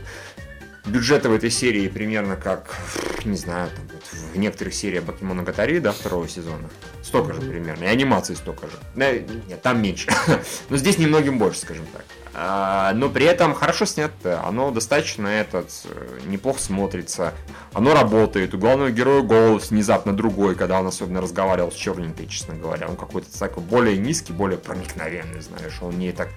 [0.86, 2.76] бюджеты в этой серии примерно как
[3.24, 3.91] не знаю, там,
[4.32, 6.68] в некоторых сериях Бакимона Гатари, да, второго сезона.
[7.02, 7.84] Столько же примерно.
[7.84, 8.76] И анимации столько же.
[8.94, 10.10] Да, нет, там меньше.
[10.70, 12.04] Но здесь немногим больше, скажем так.
[12.34, 14.42] А, но при этом хорошо снято.
[14.44, 17.34] Оно достаточно этот э, неплохо смотрится.
[17.74, 18.54] Оно работает.
[18.54, 22.88] У главного героя голос внезапно другой, когда он особенно разговаривал с черненькой, честно говоря.
[22.88, 25.78] Он какой-то такой более низкий, более проникновенный, знаешь.
[25.82, 26.28] Он не так,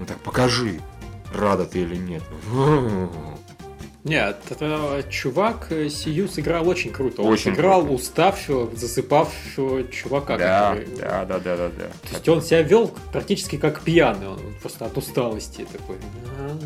[0.00, 0.80] ну так покажи,
[1.32, 2.22] рада ты или нет.
[4.04, 7.22] Нет, это чувак э, Сию сыграл очень круто.
[7.22, 7.94] Он Очень сыграл круто.
[7.94, 10.36] уставшего, засыпавшего чувака.
[10.36, 11.84] Да, который- да, да, да, да, да.
[12.02, 15.96] То есть он себя вел практически как пьяный, он просто от усталости такой.
[16.38, 16.58] «А».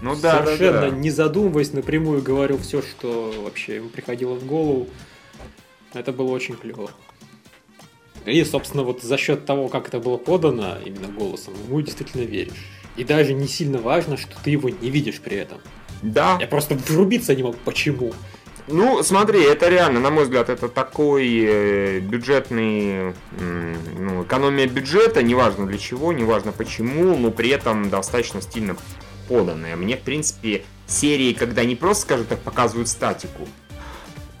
[0.00, 0.90] Ну да, да, Совершенно да.
[0.90, 4.88] не задумываясь, напрямую говорил все, что вообще ему приходило в голову.
[5.92, 6.90] Это было очень клево.
[8.24, 12.64] И, собственно, вот за счет того, как это было подано именно голосом, ему действительно веришь.
[12.96, 15.58] И даже не сильно важно, что ты его не видишь при этом.
[16.02, 18.12] Да, Я просто врубиться не мог, почему.
[18.68, 23.14] Ну, смотри, это реально, на мой взгляд, это такой э, бюджетный,
[23.98, 28.76] ну, экономия бюджета, неважно для чего, неважно почему, но при этом достаточно стильно
[29.28, 29.76] поданная.
[29.76, 33.48] Мне, в принципе, серии, когда не просто, скажем так, показывают статику,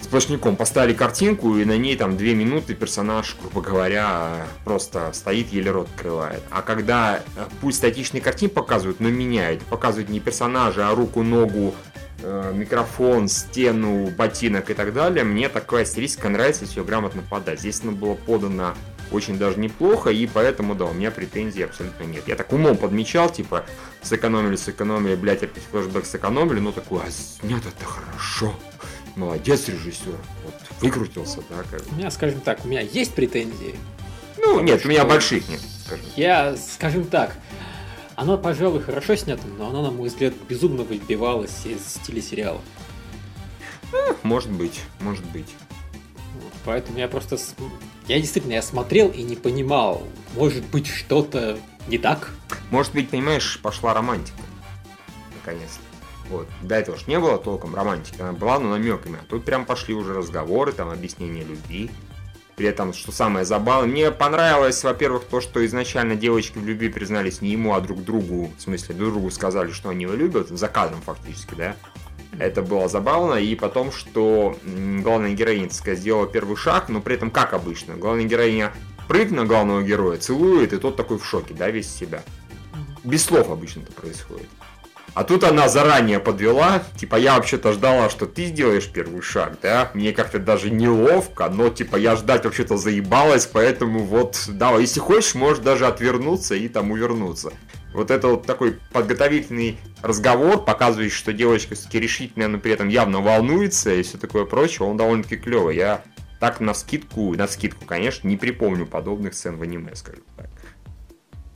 [0.00, 5.70] сплошняком поставили картинку, и на ней там две минуты персонаж, грубо говоря, просто стоит, еле
[5.70, 6.42] рот открывает.
[6.50, 11.74] А когда э, пусть статичные картинки показывают, но меняют, показывают не персонажа, а руку, ногу,
[12.22, 17.60] э, микрофон, стену, ботинок и так далее, мне такая стилистика нравится, все грамотно подать.
[17.60, 18.74] Здесь оно было подано
[19.12, 22.24] очень даже неплохо, и поэтому, да, у меня претензий абсолютно нет.
[22.26, 23.64] Я так умом подмечал, типа,
[24.02, 28.54] сэкономили, сэкономили, блядь, опять флешбэк сэкономили, но такой, а снято это хорошо.
[29.16, 30.16] Молодец, режиссер.
[30.44, 31.82] Вот, выкрутился, да, как.
[31.90, 33.74] У меня, скажем так, у меня есть претензии.
[34.38, 36.06] Ну, нет, у меня что- больших нет, скажем.
[36.16, 37.36] Я, скажем так,
[38.14, 42.60] оно, пожалуй, хорошо снято, но оно, на мой взгляд, безумно выбивалось из стиля сериала.
[44.22, 45.48] Может быть, может быть.
[46.34, 47.38] Вот, Поэтому я просто...
[48.06, 50.02] Я действительно, я смотрел и не понимал,
[50.34, 51.58] может быть, что-то
[51.88, 52.30] не так?
[52.70, 54.38] Может быть, понимаешь, пошла романтика.
[55.36, 55.89] Наконец-то.
[56.30, 56.48] Вот.
[56.62, 58.20] До этого ж не было толком романтики.
[58.20, 59.18] Она была, но намеками.
[59.20, 61.90] А тут прям пошли уже разговоры, там, объяснение любви.
[62.56, 67.40] При этом, что самое забавное, мне понравилось, во-первых, то, что изначально девочки в любви признались
[67.40, 68.52] не ему, а друг другу.
[68.56, 71.76] В смысле, друг другу сказали, что они его любят, за кадром фактически, да.
[72.38, 73.34] Это было забавно.
[73.34, 77.96] И потом, что главная героиня, так сказать, сделала первый шаг, но при этом как обычно.
[77.96, 78.72] Главная героиня
[79.08, 82.22] прыг на главного героя, целует, и тот такой в шоке, да, весь себя.
[83.02, 84.46] Без слов обычно это происходит.
[85.14, 89.90] А тут она заранее подвела, типа, я вообще-то ждала, что ты сделаешь первый шаг, да?
[89.94, 95.34] Мне как-то даже неловко, но, типа, я ждать вообще-то заебалась, поэтому вот, да, если хочешь,
[95.34, 97.52] можешь даже отвернуться и там увернуться.
[97.92, 103.20] Вот это вот такой подготовительный разговор, показывающий, что девочка все-таки решительная, но при этом явно
[103.20, 105.76] волнуется и все такое прочее, он довольно-таки клевый.
[105.76, 106.04] Я
[106.38, 110.48] так на скидку, на скидку, конечно, не припомню подобных сцен в аниме, скажем так.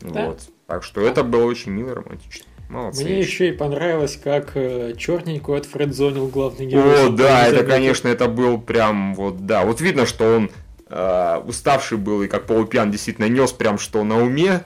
[0.01, 0.27] Да.
[0.27, 0.41] Вот.
[0.67, 2.47] Так что это было очень мило и романтично.
[2.75, 3.05] Молодцы.
[3.05, 7.07] Мне еще и понравилось, как черненькую отфредзонил главный герой.
[7.07, 9.65] О, да, это, конечно, это был прям вот, да.
[9.65, 10.51] Вот видно, что он
[10.89, 14.65] э, уставший был и как полупьян действительно нес прям что на уме.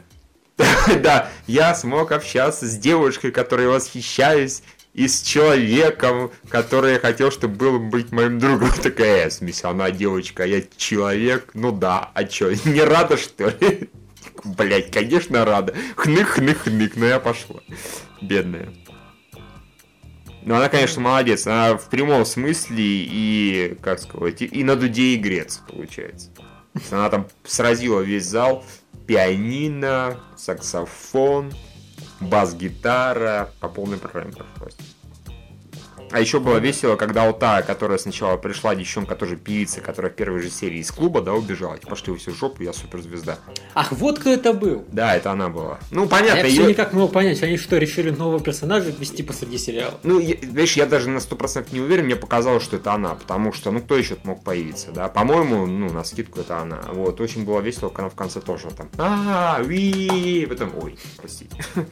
[1.03, 4.63] Да, я смог общаться с девушкой, которой восхищаюсь,
[4.95, 8.71] и с человеком, который я хотел, чтобы был быть моим другом.
[8.83, 11.51] Такая, э, смысле, она девочка, а я человек.
[11.53, 13.91] Ну да, а чё, не рада, что ли?
[14.45, 15.75] Блять, конечно, рада.
[15.97, 17.61] Хнык-хнык-хнык, но я пошла.
[18.21, 18.69] Бедная.
[20.43, 21.47] Ну, она, конечно, молодец.
[21.47, 26.31] Она в прямом смысле и, как сказать, и- на дуде игрец, получается.
[26.91, 28.65] Она там сразила весь зал.
[29.07, 31.53] Пианино, саксофон,
[32.21, 33.53] бас-гитара.
[33.61, 34.77] По полной программе прошлось.
[36.11, 40.15] А еще было весело, когда вот та, которая сначала пришла, девчонка тоже певица, которая в
[40.15, 41.77] первой же серии из клуба, да, убежала.
[41.77, 43.39] Типа, Пошли вы все в жопу, я суперзвезда.
[43.75, 44.85] Ах, вот кто это был!
[44.93, 45.79] Да, это она была.
[45.91, 46.69] Ну, А понятно, я все ее...
[46.69, 49.95] никак не мог понять, они что, решили нового персонажа ввести посреди сериала?
[50.03, 53.53] Ну, я- видишь, я даже на 100% не уверен, мне показалось, что это она, потому
[53.53, 55.09] что, ну, кто еще мог появиться, да?
[55.09, 56.81] По-моему, ну, на скидку это она.
[56.93, 61.57] Вот, очень было весело, когда в конце тоже там, а ви потом, ой, простите,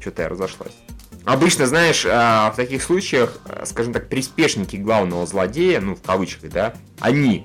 [0.00, 0.72] что-то я разошлась.
[1.28, 6.50] Обычно, знаешь, а, в таких случаях, а, скажем так, приспешники главного злодея, ну, в кавычках,
[6.50, 7.44] да, они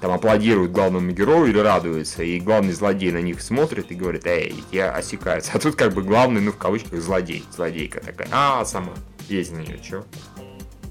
[0.00, 4.62] там аплодируют главному герою или радуются, и главный злодей на них смотрит и говорит, эй,
[4.70, 5.50] я осекается.
[5.54, 8.92] А тут как бы главный, ну, в кавычках, злодей, злодейка такая, а, сама,
[9.28, 10.04] есть на нее, чё.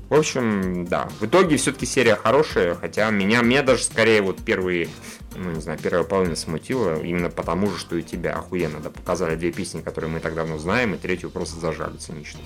[0.09, 4.87] В общем, да, в итоге все-таки серия хорошая, хотя меня, меня даже скорее вот первые,
[5.35, 9.35] ну, не знаю, первая половина смутила, именно потому же, что и тебя охуенно, да, показали
[9.35, 12.39] две песни, которые мы так давно знаем, и третью просто зажали цинично.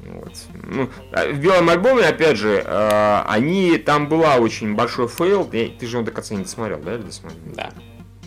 [0.00, 0.32] Вот.
[0.64, 5.44] Ну, а в белом альбоме, опять же, э, они там была очень большой фейл.
[5.44, 7.40] Ты, ты же его до конца не досмотрел, да, или досмотрел?
[7.54, 7.70] Да.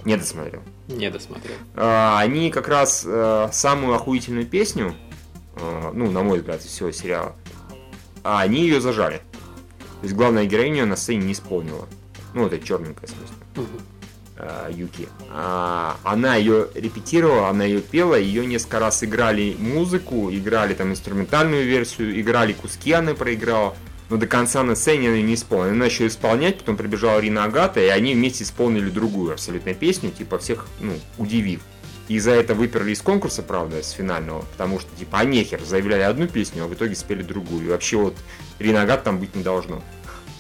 [0.06, 0.62] Не досмотрел.
[0.88, 1.56] Не досмотрел.
[1.76, 4.96] Э, они как раз э, самую охуительную песню,
[5.56, 7.36] э, ну, на мой взгляд, из всего сериала,
[8.24, 9.18] а они ее зажали.
[9.18, 11.88] То есть главная героиня на сцене не исполнила.
[12.34, 13.68] Ну, это черненькая, в смысле.
[14.38, 15.08] Э, Юки.
[15.30, 21.66] А, она ее репетировала, она ее пела, ее несколько раз играли музыку, играли там инструментальную
[21.66, 23.76] версию, играли куски, она проиграла.
[24.10, 25.70] Но до конца на сцене она не исполнила.
[25.70, 30.40] Она начала исполнять, потом прибежала Рина Агата, и они вместе исполнили другую абсолютно песню, типа
[30.40, 31.62] всех, ну, удивив.
[32.12, 36.02] И за это выперли из конкурса, правда, с финального, потому что, типа, а нехер, заявляли
[36.02, 37.68] одну песню, а в итоге спели другую.
[37.68, 38.18] И вообще вот
[38.60, 39.82] Рина Агат там быть не должно.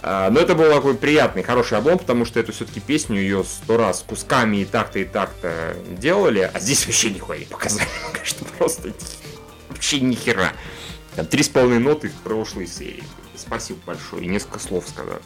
[0.01, 3.77] А, Но это был такой приятный, хороший альбом, потому что эту все-таки песню ее сто
[3.77, 7.87] раз кусками и так-то и так-то делали, а здесь вообще нихуя не показали.
[8.13, 8.93] Конечно, просто
[9.69, 10.51] вообще ни хера.
[11.15, 13.05] Там три с половиной ноты в прошлой серии.
[13.37, 14.25] Спасибо большое.
[14.25, 15.19] И несколько слов сказал.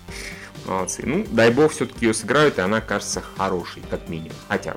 [0.68, 1.02] Молодцы.
[1.08, 4.38] Ну, дай бог, все-таки ее сыграют, и она кажется хорошей, как минимум.
[4.48, 4.76] Хотя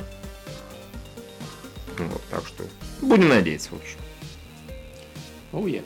[2.06, 2.64] вот, так что
[3.02, 3.98] будем надеяться, в общем.
[5.52, 5.84] Oh, yeah.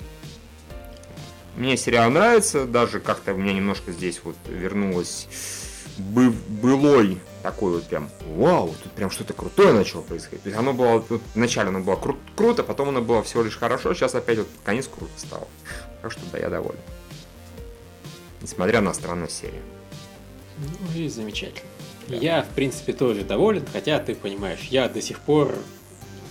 [1.57, 5.29] Мне сериал нравится, даже как-то у меня немножко здесь вот вернулось
[5.99, 10.43] бы, былой такой вот прям, вау, тут прям что-то крутое начало происходить.
[10.43, 13.57] То есть оно было, вот вначале оно было кру- круто, потом оно было всего лишь
[13.57, 15.49] хорошо, сейчас опять вот конец круто стало.
[16.01, 16.81] Так что да, я доволен.
[18.41, 19.63] Несмотря на странную серию.
[20.59, 21.69] Ну и замечательно.
[22.09, 25.55] Я, в принципе, тоже доволен, хотя ты понимаешь, я до сих пор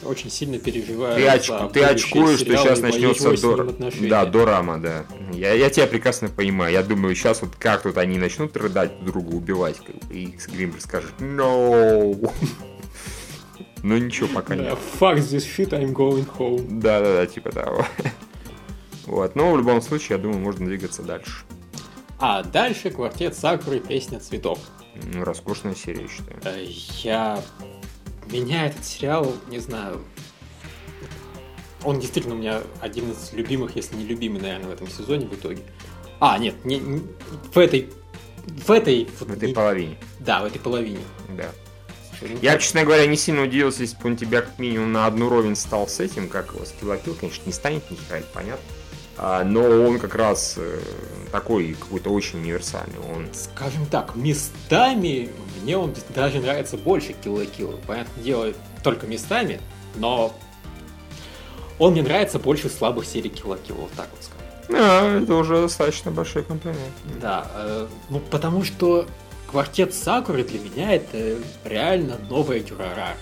[0.04, 1.16] очень сильно переживаю.
[1.16, 3.74] Ты, оч- ты очкуешь, что сейчас начнется дор...
[4.02, 5.06] да, дорама, да.
[5.34, 6.74] Я, я тебя прекрасно понимаю.
[6.74, 9.78] Я думаю, сейчас вот как тут они начнут рыдать друг друга, убивать,
[10.10, 12.32] и Гримбер скажет No!
[13.84, 14.78] Ну ничего, пока Да, нет.
[15.00, 16.80] fuck this shit, I'm going home.
[16.80, 17.86] Да, да, да, типа того.
[19.08, 21.44] Вот, но в любом случае, я думаю, можно двигаться дальше.
[22.20, 24.60] А дальше квартет Сакуры «Песня цветов».
[25.12, 26.40] Ну, роскошная серия, считаю.
[27.04, 27.42] Я...
[28.32, 30.02] Меня этот сериал, не знаю...
[31.84, 35.34] Он действительно у меня один из любимых, если не любимый, наверное, в этом сезоне в
[35.34, 35.64] итоге.
[36.20, 37.02] А, нет, не, не-
[37.54, 37.90] в этой...
[38.46, 39.08] В этой...
[39.20, 41.00] вот В этой не- половине, Да, в этой половине.
[41.36, 41.50] да.
[42.44, 45.56] Я, честно говоря, не сильно удивился, если бы он тебя как минимум на одну ровень
[45.56, 48.64] стал с этим, как его, с Киллакил, конечно, не станет ни хера, это понятно.
[49.18, 50.80] А, но он как раз э,
[51.32, 53.00] такой какой-то очень универсальный.
[53.00, 55.30] Он Скажем так, местами
[55.62, 57.80] мне он даже нравится больше Kill Kill.
[57.86, 58.54] Понятное дело,
[58.84, 59.60] только местами,
[59.96, 60.34] но
[61.80, 64.42] он мне нравится больше слабых серий Kill Kill, вот так вот скажем.
[64.70, 66.94] Да, это уже достаточно большой комплимент.
[67.22, 69.06] Да, э, ну потому что
[69.52, 73.18] квартет Сакуры для меня это реально новая Дюрарара.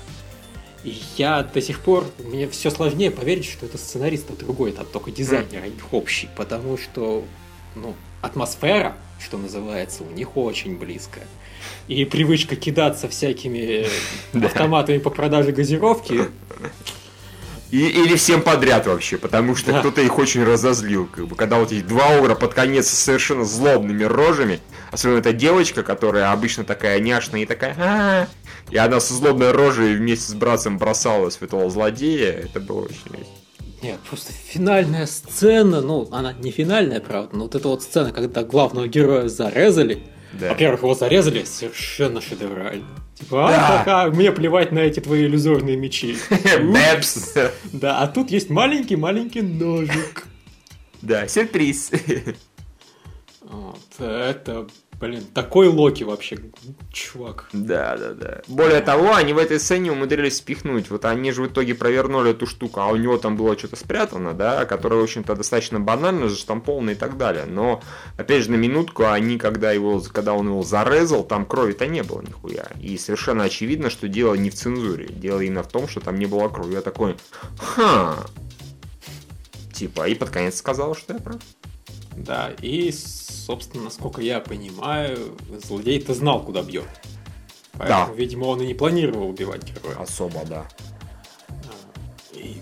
[0.83, 4.85] И я до сих пор, мне все сложнее поверить, что это сценарист а другой, там
[4.85, 7.25] только дизайнер, а их общий, потому что,
[7.75, 11.27] ну, атмосфера, что называется, у них очень близкая.
[11.87, 13.87] И привычка кидаться всякими
[14.33, 14.47] Да.
[14.47, 16.25] автоматами по продаже газировки,
[17.71, 19.79] И, или всем подряд вообще, потому что Да.
[19.81, 21.05] кто-то их очень разозлил.
[21.05, 24.59] Как бы, когда вот эти два огра под конец с совершенно злобными рожами,
[24.91, 28.27] особенно эта девочка, которая обычно такая няшная и такая «А-а-а»,
[28.71, 32.97] и она со злобной рожей вместе с братцем бросалась в этого злодея, это было очень
[33.05, 33.33] весело.
[33.83, 38.43] Нет, просто финальная сцена, ну, она не финальная, правда, но вот эта вот сцена, когда
[38.43, 39.99] главного героя зарезали,
[40.33, 40.49] Да.
[40.49, 42.85] во-первых, его зарезали совершенно шедеврально.
[43.15, 43.59] Типа, а, Да.
[43.83, 46.15] ха-ха, мне плевать на эти твои иллюзорные мечи.
[46.29, 47.33] Бэпс.
[47.73, 50.27] Да, а тут есть маленький-маленький ножик.
[51.01, 51.91] Да, сюрприз.
[53.41, 54.67] Вот, это,
[54.99, 56.37] блин, такой Локи вообще,
[56.91, 57.49] чувак.
[57.53, 58.41] Да, да, да.
[58.47, 60.89] Более того, они в этой сцене умудрились спихнуть.
[60.89, 64.33] Вот они же в итоге провернули эту штуку, а у него там было что-то спрятано,
[64.33, 67.45] да, которое, в общем-то, достаточно банально, заштамповано и так далее.
[67.45, 67.81] Но,
[68.17, 72.21] опять же, на минутку, они, когда, его, когда он его зарезал, там крови-то не было
[72.21, 72.67] нихуя.
[72.81, 75.07] И совершенно очевидно, что дело не в цензуре.
[75.07, 76.73] Дело именно в том, что там не было крови.
[76.73, 77.15] Я такой,
[77.57, 78.15] ха.
[79.73, 81.37] Типа, и под конец сказал, что я прав.
[82.17, 82.91] Да, и,
[83.49, 85.17] собственно, насколько я понимаю,
[85.65, 86.85] злодей-то знал, куда бьет.
[87.79, 88.13] Поэтому, Да.
[88.13, 89.95] видимо, он и не планировал убивать героя.
[89.99, 90.65] Особо, да.
[92.33, 92.61] И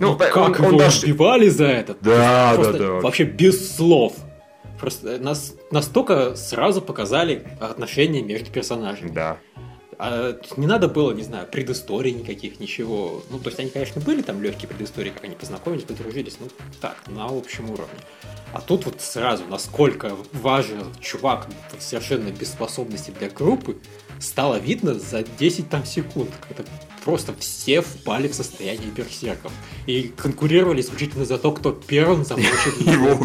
[0.00, 1.04] Ну, Ну, как он, его он даже...
[1.04, 1.96] убивали за это?
[2.00, 2.92] Да, да, Просто да.
[2.94, 4.14] Вообще без слов.
[4.80, 9.10] Просто нас настолько сразу показали отношения между персонажами.
[9.10, 9.36] Да.
[9.98, 13.22] А не надо было, не знаю, предысторий никаких, ничего.
[13.30, 16.48] Ну, то есть они, конечно, были там легкие предыстории, как они познакомились, подружились, ну,
[16.80, 17.98] так, на общем уровне.
[18.52, 23.76] А тут вот сразу, насколько важен чувак совершенно без способности для группы,
[24.20, 26.30] стало видно за 10 там секунд.
[26.48, 26.64] Это
[27.04, 29.52] просто все впали в состояние берсерков.
[29.86, 33.18] И конкурировали исключительно за то, кто первым замочит его.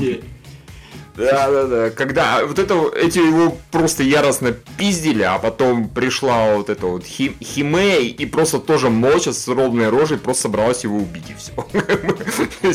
[1.20, 1.90] Да, да, да.
[1.90, 7.36] Когда вот это эти его просто яростно пиздили, а потом пришла вот эта вот хим,
[7.42, 11.52] Химей и просто тоже молча с ровной рожей просто собралась его убить и все.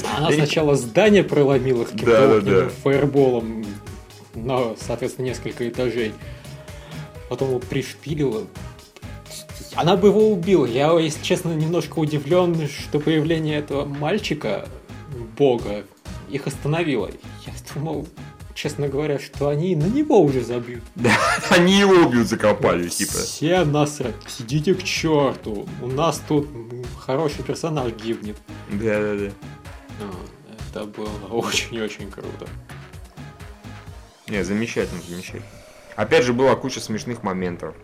[0.17, 2.69] Она сначала здание проломила да, да, да.
[2.83, 3.65] фаерболом
[4.35, 6.13] на, соответственно, несколько этажей.
[7.31, 8.47] Потом его пришпилила.
[9.75, 10.67] Она бы его убила.
[10.67, 14.69] Я, если честно, немножко удивлен, что появление этого мальчика,
[15.39, 15.85] бога,
[16.31, 17.11] их остановило.
[17.47, 18.07] Я думал,
[18.55, 20.83] честно говоря, что они на него уже забьют.
[20.95, 21.17] Да,
[21.51, 23.13] они его убьют, закопали, типа.
[23.13, 25.69] Все насрать, сидите к черту.
[25.83, 26.49] У нас тут
[26.99, 28.37] хороший персонаж гибнет.
[28.71, 29.31] Да, да, да.
[30.71, 32.49] Это было очень-очень круто.
[34.29, 35.45] Не, замечательно, замечательно.
[35.97, 37.75] Опять же, была куча смешных моментов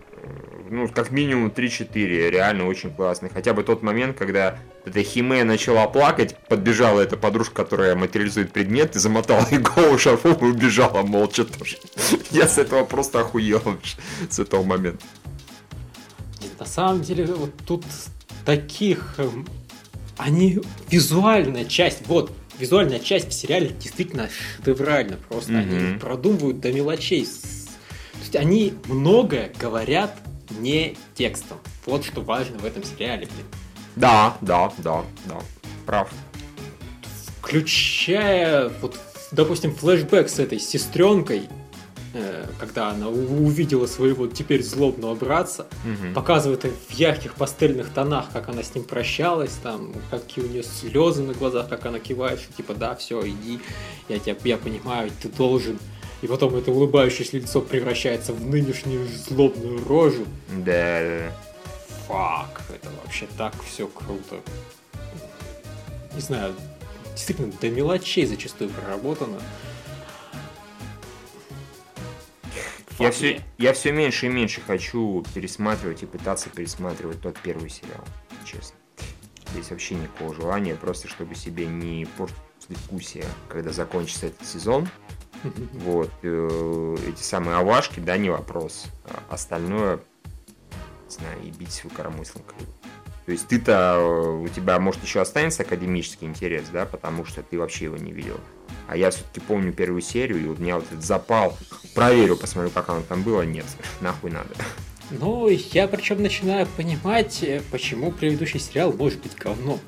[0.70, 3.30] ну, как минимум 3-4 реально очень классные.
[3.30, 8.94] Хотя бы тот момент, когда эта Химе начала плакать, подбежала эта подружка, которая материализует предмет,
[8.94, 11.76] и замотала ей голову шарфом и убежала молча тоже.
[12.30, 13.60] Я с этого просто охуел
[14.28, 15.04] с этого момента.
[16.58, 17.84] На самом деле, вот тут
[18.44, 19.14] таких...
[19.18, 19.46] Эм,
[20.18, 20.60] они...
[20.88, 25.16] Визуальная часть, вот, визуальная часть в сериале действительно шедевральна.
[25.28, 25.90] Просто mm-hmm.
[25.90, 27.24] они продумывают до мелочей.
[27.24, 30.14] То есть они многое говорят
[30.58, 31.58] не текстом.
[31.86, 33.46] Вот что важно в этом сериале, блин.
[33.96, 35.38] Да, да, да, да.
[35.86, 36.10] Прав.
[37.40, 38.98] Включая, вот,
[39.32, 41.48] допустим, флешбэк с этой сестренкой,
[42.14, 46.14] э, когда она увидела своего теперь злобного братца, угу.
[46.14, 51.22] показывает в ярких пастельных тонах, как она с ним прощалась, там, какие у нее слезы
[51.22, 53.58] на глазах, как она кивает, что типа, да, все, иди,
[54.08, 55.78] я тебя, я понимаю, ты должен
[56.22, 60.26] и потом это улыбающееся лицо превращается в нынешнюю злобную рожу.
[60.50, 61.32] Да, да.
[62.06, 64.40] Фак, это вообще так все круто.
[66.14, 66.54] Не знаю,
[67.12, 69.40] действительно до мелочей зачастую проработано.
[72.98, 78.04] Я все, я все меньше и меньше хочу пересматривать и пытаться пересматривать тот первый сериал,
[78.44, 78.76] честно.
[79.52, 82.36] Здесь вообще никакого желания, просто чтобы себе не портить
[82.84, 84.86] вкусие, когда закончится этот сезон,
[85.72, 86.10] вот.
[86.22, 88.86] Э, эти самые авашки, да, не вопрос.
[89.04, 90.00] А остальное,
[91.08, 92.42] не знаю, и бить свою коромыслом
[93.26, 97.58] То есть ты-то, э, у тебя, может, еще останется академический интерес, да, потому что ты
[97.58, 98.38] вообще его не видел.
[98.88, 101.56] А я все-таки помню первую серию, и у меня вот этот запал.
[101.94, 103.42] Проверю, посмотрю, как оно там было.
[103.42, 103.66] Нет,
[104.00, 104.50] нахуй надо.
[105.10, 109.80] Ну, я причем начинаю понимать, э, почему предыдущий сериал может быть говном.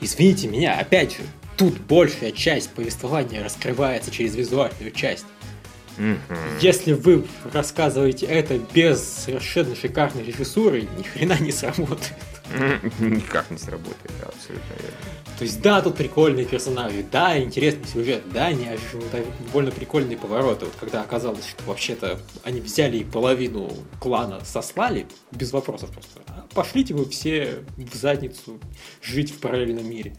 [0.00, 1.22] Извините меня, опять же,
[1.56, 5.26] тут большая часть повествования раскрывается через визуальную часть.
[5.98, 6.18] Mm-hmm.
[6.60, 12.14] Если вы рассказываете это без совершенно шикарной режиссуры, ни хрена не сработает.
[12.98, 14.96] Никак не сработает, да, абсолютно верно.
[15.38, 20.66] То есть, да, тут прикольные персонажи, да, интересный сюжет, да, неожиданно довольно прикольные повороты.
[20.66, 26.20] Вот когда оказалось, что вообще-то они взяли и половину клана сослали, без вопросов просто.
[26.28, 28.60] «А пошлите вы все в задницу
[29.02, 30.14] жить в параллельном мире.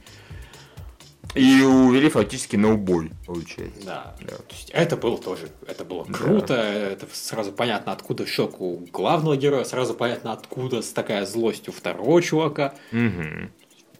[1.35, 3.85] И увели фактически на убой, получается.
[3.85, 4.15] Да.
[4.21, 4.35] да.
[4.35, 6.71] То есть это было тоже, это было круто, да.
[6.71, 12.21] это сразу понятно, откуда шок у главного героя, сразу понятно, откуда такая злость у второго
[12.21, 12.75] чувака.
[12.91, 13.49] Угу.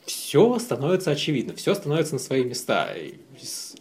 [0.05, 2.93] Все становится очевидно, все становится на свои места.
[2.93, 3.19] И,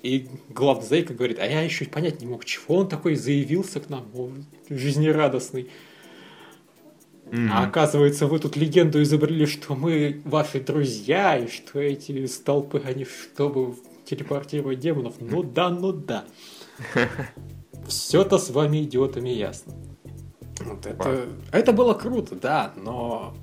[0.03, 3.91] и главный Зайка говорит, а я еще понять не мог, чего он такой заявился к
[3.91, 4.07] нам,
[4.71, 5.69] жизнерадостный.
[7.33, 7.49] Mm-hmm.
[7.51, 13.07] А оказывается, вы тут легенду изобрели, что мы ваши друзья, и что эти столпы, они
[13.07, 13.75] чтобы
[14.05, 15.15] телепортировать демонов.
[15.19, 16.27] Ну да, ну да.
[17.89, 19.73] Все-то с вами идиотами ясно.
[20.61, 23.35] Вот это, это было круто, да, но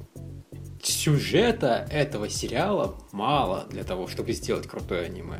[0.83, 5.39] сюжета этого сериала мало для того, чтобы сделать крутое аниме.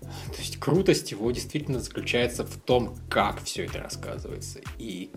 [0.00, 4.60] То есть крутость его действительно заключается в том, как все это рассказывается.
[4.78, 5.10] И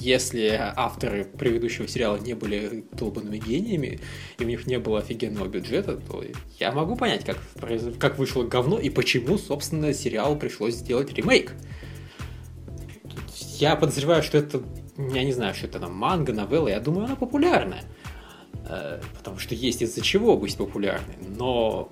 [0.00, 4.00] если авторы предыдущего сериала не были долбанными гениями,
[4.38, 6.24] и у них не было офигенного бюджета, то
[6.58, 7.38] я могу понять, как,
[7.98, 11.54] как вышло говно и почему, собственно, сериалу пришлось сделать ремейк.
[13.58, 14.62] Я подозреваю, что это,
[14.96, 17.82] я не знаю, что это там манга, новелла, я думаю, она популярная.
[18.68, 21.16] Э, потому что есть из-за чего быть популярной.
[21.36, 21.90] Но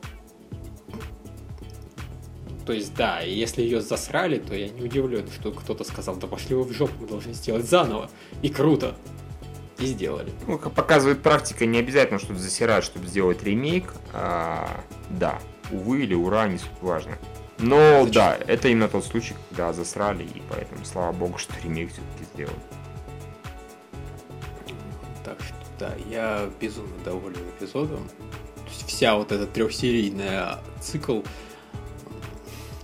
[2.67, 6.27] то есть, да, и если ее засрали, то я не удивлен, что кто-то сказал, да
[6.27, 8.11] пошли вы в жопу, мы должны сделать заново.
[8.43, 8.97] И круто.
[9.79, 10.33] И сделали.
[10.49, 13.93] Ну, как показывает практика, не обязательно что-то засирать, чтобы сделать ремейк.
[14.13, 15.39] А, да,
[15.71, 17.17] увы или ура, не суть важно.
[17.59, 18.13] Но Зачем?
[18.13, 22.59] да, это именно тот случай, когда засрали, и поэтому слава богу, что ремейк все-таки сделали.
[25.25, 28.09] Так что Да, я безумно доволен эпизодом.
[28.87, 31.21] Вся вот эта трехсерийная цикл,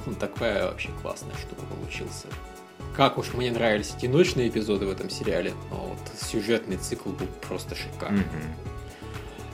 [0.07, 2.27] ну, такая вообще классная штука получился.
[2.97, 7.27] Как уж мне нравились эти ночные эпизоды в этом сериале, но вот сюжетный цикл был
[7.49, 8.21] просто шикарный.
[8.21, 8.55] Мгм.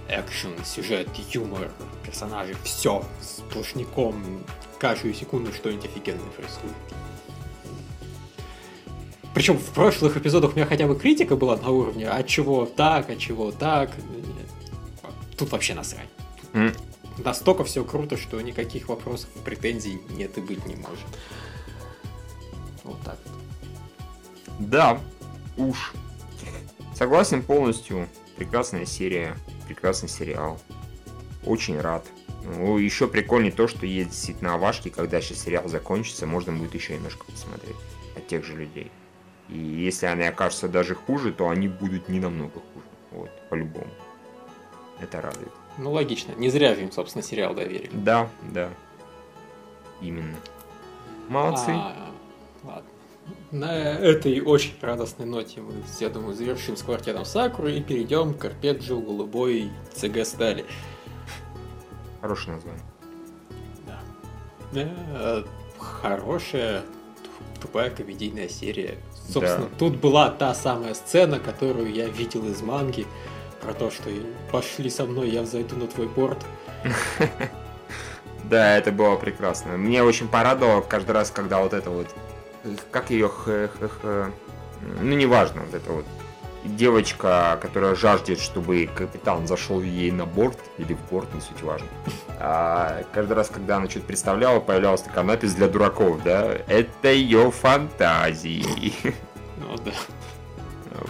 [0.08, 1.70] Экшен, сюжет, юмор,
[2.04, 4.42] персонажи, все сплошняком.
[4.78, 6.76] Каждую секунду что-нибудь офигенное происходит.
[9.34, 13.10] Причем в прошлых эпизодах у меня хотя бы критика была на уровне, а чего так,
[13.10, 13.90] а чего так.
[15.36, 16.08] Тут вообще насрать.
[16.54, 16.72] М.
[17.24, 21.06] Настолько все круто, что никаких вопросов претензий нет и быть не может.
[22.84, 23.18] Вот так.
[24.58, 25.00] Да,
[25.56, 25.92] уж.
[26.94, 28.08] Согласен полностью.
[28.36, 30.60] Прекрасная серия, прекрасный сериал.
[31.44, 32.06] Очень рад.
[32.44, 36.94] Ну, еще прикольнее то, что есть действительно овашки, когда сейчас сериал закончится, можно будет еще
[36.94, 37.76] немножко посмотреть
[38.16, 38.90] от тех же людей.
[39.48, 42.86] И если они окажутся даже хуже, то они будут не намного хуже.
[43.10, 43.90] Вот, по-любому.
[45.00, 45.52] Это радует.
[45.78, 46.32] Ну, логично.
[46.36, 47.90] Не зря же им, собственно, сериал доверили.
[47.92, 48.70] Да, да.
[50.00, 50.36] Именно.
[51.28, 51.70] Молодцы.
[51.70, 52.10] А,
[52.64, 52.82] ладно.
[53.50, 58.44] На этой очень радостной ноте мы, я думаю, завершим с квартетом Сакуры и перейдем к
[58.44, 60.64] арпеджио голубой ЦГ Стали.
[62.20, 62.82] Хорошее название.
[63.86, 64.00] Да.
[64.80, 65.42] Э,
[65.78, 66.82] Хорошая,
[67.60, 68.98] тупая комедийная серия.
[69.28, 69.76] Собственно, Да.
[69.78, 73.06] тут была та самая сцена, которую я видел из манги,
[73.60, 74.10] про то, что
[74.50, 76.44] пошли со мной, я взойду на твой борт.
[78.44, 79.76] Да, это было прекрасно.
[79.76, 82.08] Мне очень порадовало каждый раз, когда вот это вот...
[82.90, 83.30] Как ее...
[85.00, 86.04] Ну, неважно, вот это вот
[86.64, 91.88] девочка, которая жаждет, чтобы капитан зашел ей на борт, или в борт, не суть важно.
[92.38, 96.56] А каждый раз, когда она что-то представляла, появлялась такая надпись для дураков, да?
[96.68, 98.92] Это ее фантазии.
[99.56, 99.92] Ну да.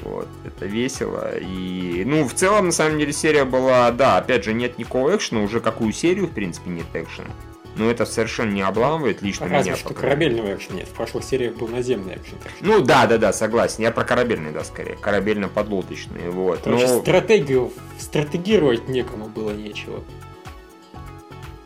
[0.02, 1.36] Вот, это весело.
[1.38, 5.40] И, ну, в целом, на самом деле, серия была, да, опять же, нет никакого экшена,
[5.42, 7.28] уже какую серию, в принципе, нет экшена.
[7.76, 9.80] Но это совершенно не обламывает лично Разве меня.
[9.80, 10.88] что корабельного экшена нет.
[10.88, 12.36] В прошлых сериях был наземный экшен.
[12.60, 13.82] Ну, да, да, да, согласен.
[13.82, 14.96] Я про корабельный, да, скорее.
[14.96, 16.60] Корабельно-подлодочный, вот.
[16.64, 20.02] Короче, Но, стратегию стратегировать некому было нечего.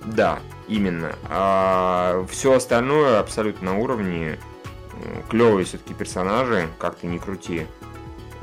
[0.05, 1.15] да, именно.
[2.31, 4.39] все остальное абсолютно на уровне.
[5.31, 7.67] Клевые все-таки персонажи, как ты ни крути.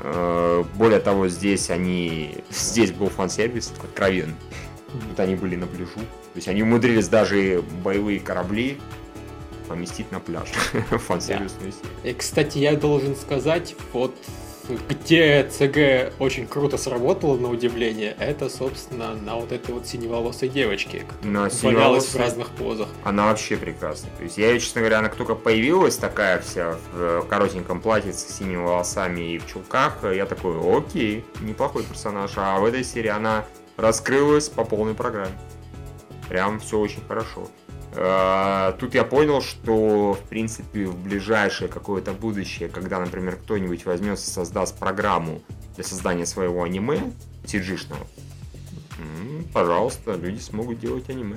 [0.02, 2.38] Э, Более того, здесь они...
[2.50, 4.34] Здесь был фан-сервис откровенный.
[4.92, 5.94] Вот они были на пляжу.
[5.94, 8.78] То есть они умудрились даже боевые корабли
[9.68, 10.48] поместить на пляж.
[10.90, 11.90] Фан-сервисную серию.
[12.02, 14.14] И, кстати, я должен сказать, вот
[14.88, 21.04] где ЦГ очень круто сработало, на удивление, это, собственно, на вот этой вот синеволосой девочке,
[21.22, 22.88] На валялась в разных позах.
[23.04, 24.10] Она вообще прекрасная.
[24.16, 27.80] То есть я ее, честно говоря, она как только появилась такая вся в э, коротеньком
[27.80, 32.32] платье с синими волосами и в чулках, я такой, окей, неплохой персонаж.
[32.36, 33.44] А в этой серии она
[33.76, 35.32] раскрылась по полной программе.
[36.28, 37.48] Прям все очень хорошо.
[37.94, 44.30] Э, Тут я понял, что, в принципе, в ближайшее какое-то будущее, когда, например, кто-нибудь возьмется,
[44.30, 45.40] создаст программу
[45.74, 47.00] для создания своего аниме,
[48.98, 51.36] м, пожалуйста, люди смогут делать аниме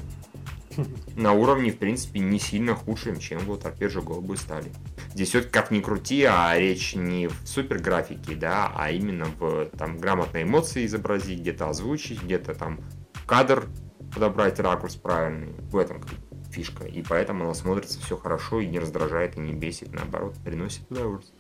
[1.16, 4.72] на уровне, в принципе, не сильно худшим, чем вот опять же голубой стали.
[5.14, 9.66] Здесь все как ни крути, а речь не в супер графике, да, а именно в
[9.78, 12.80] там грамотной эмоции изобразить, где-то озвучить, где-то там
[13.28, 13.68] кадр
[14.14, 15.54] подобрать ракурс правильный.
[15.70, 16.12] В этом как
[16.54, 16.86] фишка.
[16.86, 21.40] И поэтому она смотрится все хорошо и не раздражает, и не бесит, наоборот, приносит удовольствие.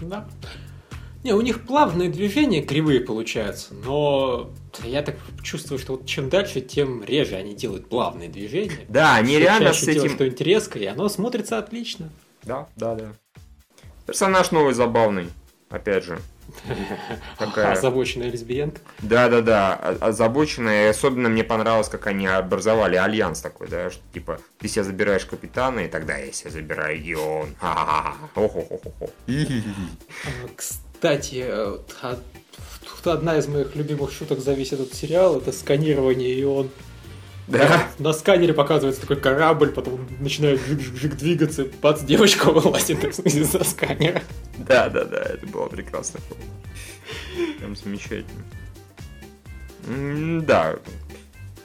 [0.00, 0.28] Да.
[1.24, 4.50] Не, у них плавные движения кривые получаются, но
[4.84, 8.84] я так чувствую, что вот чем дальше, тем реже они делают плавные движения.
[8.90, 10.14] Да, они реально с делают этим...
[10.16, 12.10] что-нибудь резкое, и оно смотрится отлично.
[12.42, 13.12] Да, да, да.
[14.06, 15.30] Персонаж новый забавный,
[15.70, 16.18] опять же.
[17.38, 17.72] Такая...
[17.72, 18.80] Озабоченная лесбиянка.
[19.00, 20.86] Да, да, да, озабоченная.
[20.86, 25.24] И особенно мне понравилось, как они образовали альянс такой, да, что типа ты себе забираешь
[25.24, 27.54] капитана, и тогда я себе забираю и он.
[27.60, 28.14] Ха-ха-ха.
[28.34, 29.10] Охо-хо-хо-хо.
[29.28, 32.18] А, Кстати, э, а,
[32.84, 36.70] тут одна из моих любимых шуток за весь этот сериал это сканирование, и он
[37.46, 37.88] Да?
[37.98, 44.22] на сканере показывается такой корабль, потом начинает жик-жик-жик двигаться, бац, девочка вылазит из-за сканера.
[44.58, 46.20] Да, да, да, это было прекрасно.
[47.58, 48.44] Прям замечательно.
[49.86, 50.76] М, Да,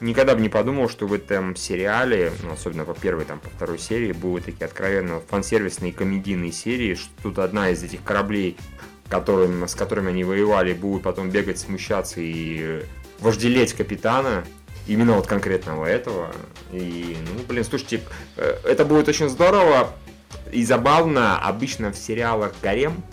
[0.01, 3.79] никогда бы не подумал, что в этом сериале, ну, особенно по первой, там, по второй
[3.79, 8.57] серии, будут такие откровенно фан-сервисные комедийные серии, что тут одна из этих кораблей,
[9.07, 12.81] которым, с которыми они воевали, будут потом бегать, смущаться и
[13.19, 14.45] вожделеть капитана,
[14.89, 16.31] именно вот конкретного этого.
[16.71, 18.01] И, ну, блин, слушайте,
[18.37, 19.93] э, это будет очень здорово
[20.51, 21.39] и забавно.
[21.39, 23.03] Обычно в сериалах «Гарем»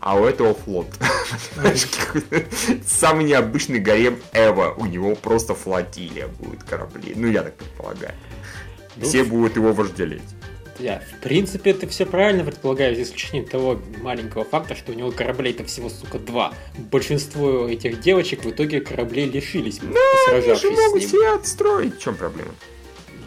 [0.00, 0.86] а у этого флот.
[2.86, 4.74] Самый необычный гарем Эва.
[4.76, 7.14] У него просто флотилия будет кораблей.
[7.16, 8.12] Ну, я так предполагаю.
[8.96, 10.33] Ну, Все будут его вожделеть.
[10.78, 15.10] Я, в принципе, ты все правильно предполагаешь, за исключением того маленького факта, что у него
[15.10, 16.52] кораблей-то всего, сука, два.
[16.90, 19.94] Большинство этих девочек в итоге кораблей лишились, ну,
[20.28, 21.10] сражавшись они же могут с ним.
[21.10, 21.96] себе отстроить.
[21.96, 22.52] В чем проблема?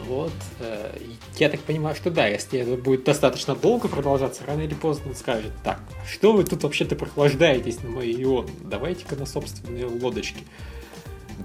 [0.07, 0.31] Вот.
[0.59, 0.97] Э,
[1.37, 5.15] я так понимаю, что да, если это будет достаточно долго продолжаться, рано или поздно он
[5.15, 5.79] скажет, так,
[6.09, 8.49] что вы тут вообще-то прохлаждаетесь на мои ионы?
[8.63, 10.43] Давайте-ка на собственные лодочки.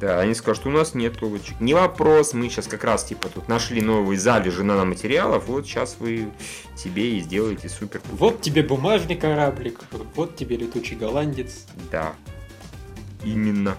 [0.02, 1.60] Да, они скажут, у нас нет лодочек.
[1.60, 6.28] Не вопрос, мы сейчас как раз типа тут нашли новые залежи наноматериалов, вот сейчас вы
[6.76, 8.00] себе и сделаете супер.
[8.00, 8.16] -пупер.
[8.16, 9.78] Вот тебе бумажный кораблик,
[10.16, 11.66] вот тебе летучий голландец.
[11.92, 12.14] Да,
[13.24, 13.76] именно.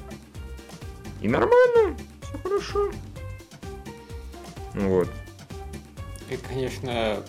[1.21, 2.91] И нормально, все хорошо.
[4.75, 5.09] Вот.
[6.29, 7.21] И, конечно,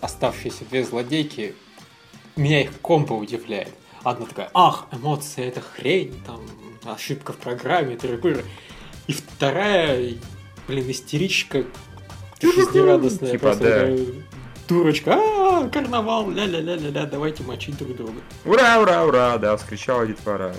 [0.00, 1.54] оставшиеся две злодейки,
[2.34, 3.72] меня их компа удивляет.
[4.02, 6.40] Одна такая, ах, эмоции это хрень, там,
[6.86, 8.44] ошибка в программе, тыры
[9.06, 10.14] И вторая,
[10.68, 11.64] блин, истеричка,
[12.40, 13.70] жизнерадостная, типа, просто да.
[13.70, 13.98] такая,
[14.68, 18.20] дурочка, а, карнавал, ля-ля-ля-ля-ля, давайте мочить друг друга.
[18.44, 20.54] Ура, ура, ура, да, вскричала детвора.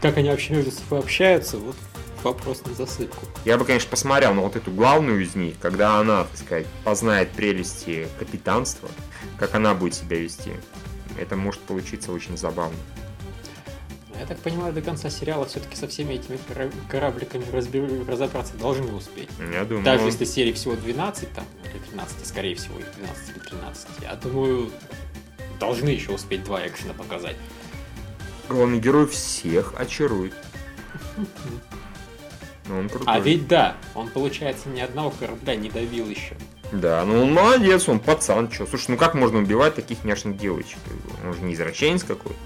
[0.00, 1.76] Как они вообще между собой общаются, вот
[2.22, 3.26] вопрос на засыпку.
[3.44, 7.30] Я бы, конечно, посмотрел на вот эту главную из них, когда она, так сказать, познает
[7.30, 8.88] прелести капитанства,
[9.38, 10.52] как она будет себя вести.
[11.18, 12.76] Это может получиться очень забавно.
[14.22, 16.38] Я так понимаю, до конца сериала все-таки со всеми этими
[16.88, 17.44] корабликами
[18.08, 19.28] разобраться должны успеть.
[19.52, 19.84] Я думаю.
[19.84, 23.88] Даже если серии всего 12, там, или 13, скорее всего, их 12 или 13.
[24.02, 24.70] Я думаю,
[25.58, 27.34] должны еще успеть два экшена показать.
[28.48, 30.34] Главный герой всех очарует.
[32.68, 33.12] Ну, он крутой.
[33.12, 36.36] А ведь да, он, получается, ни одного корабля не давил еще.
[36.70, 38.68] Да, ну он молодец, он пацан, что.
[38.68, 40.78] Слушай, ну как можно убивать таких няшных девочек?
[41.26, 42.36] Он же не извращенец какой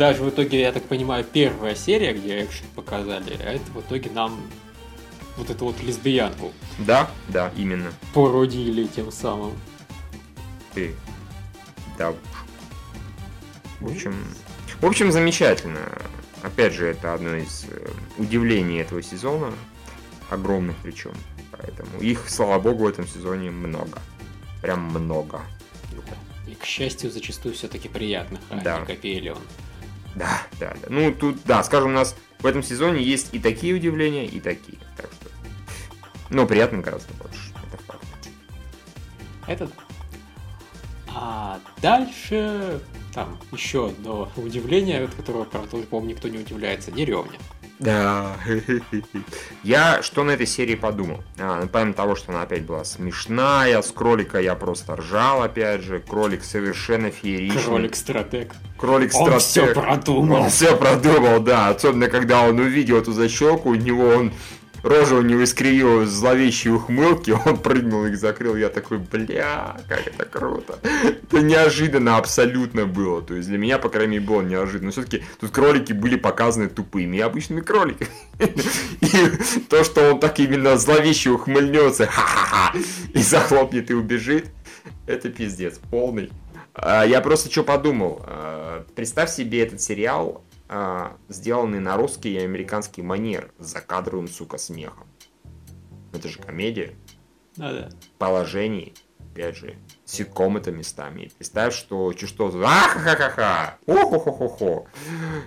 [0.00, 4.08] Даже в итоге, я так понимаю, первая серия, где экшен показали, а это в итоге
[4.10, 4.40] нам
[5.36, 6.52] вот эту вот лесбиянку.
[6.78, 7.92] Да, да, именно.
[8.14, 9.52] Породили тем самым.
[10.72, 10.94] Ты.
[11.98, 12.14] Да.
[13.80, 14.14] В общем,
[14.80, 15.80] в общем, замечательно.
[16.42, 19.52] Опять же, это одно из э, удивлений этого сезона.
[20.30, 21.12] Огромных причем.
[21.52, 23.98] Поэтому их, слава богу, в этом сезоне много.
[24.62, 25.42] Прям много.
[26.48, 28.80] И, к счастью, зачастую все-таки приятных, а да.
[28.80, 29.42] не копейлион.
[30.14, 30.88] Да, да, да.
[30.88, 34.78] Ну, тут, да, скажем, у нас в этом сезоне есть и такие удивления, и такие.
[34.96, 35.30] Так что...
[36.30, 37.52] Но приятно гораздо больше.
[37.68, 38.04] Это факт.
[39.46, 39.70] Это
[41.12, 42.80] а дальше
[43.12, 47.38] там еще одно удивление, от которого, правда, по-моему, никто не удивляется, деревня.
[47.80, 48.36] Да.
[49.64, 51.22] Я что на этой серии подумал?
[51.38, 55.80] А, ну, помимо того, что она опять была смешная, с кролика я просто ржал, опять
[55.80, 55.98] же.
[55.98, 57.62] Кролик совершенно фееричный.
[57.62, 58.52] Кролик-стратег.
[58.76, 59.32] Кролик-стратег.
[59.32, 60.42] Он все продумал.
[60.42, 61.68] Он все продумал, да.
[61.68, 64.32] Особенно, когда он увидел эту защелку, у него он
[64.82, 70.24] рожа у него искривила зловещие ухмылки, он прыгнул их закрыл, я такой, бля, как это
[70.24, 70.78] круто.
[70.82, 74.86] Это неожиданно абсолютно было, то есть для меня, по крайней мере, было неожиданно.
[74.86, 78.10] Но все-таки тут кролики были показаны тупыми и обычными кроликами.
[79.00, 82.78] И то, что он так именно зловеще ухмыльнется, ха-ха-ха,
[83.12, 84.46] и захлопнет и убежит,
[85.06, 86.30] это пиздец полный.
[86.74, 88.22] А, я просто что подумал.
[88.24, 94.56] А, представь себе этот сериал а, сделанный на русский и американский манер с закадровым, сука,
[94.56, 95.08] смехом.
[96.12, 96.94] Это же комедия.
[97.56, 97.90] Да-да.
[98.18, 99.74] Положений, опять же,
[100.04, 101.32] ситком это местами.
[101.36, 104.86] представь, что что что ахахаха, охо-хо-хо-хо.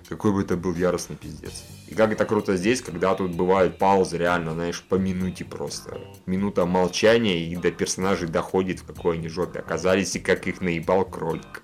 [0.09, 1.63] Какой бы это был яростный пиздец.
[1.87, 6.01] И как это круто здесь, когда тут бывают паузы реально, знаешь, по минуте просто.
[6.25, 11.05] Минута молчания, и до персонажей доходит, в какой они жопе оказались, и как их наебал
[11.05, 11.63] кролик.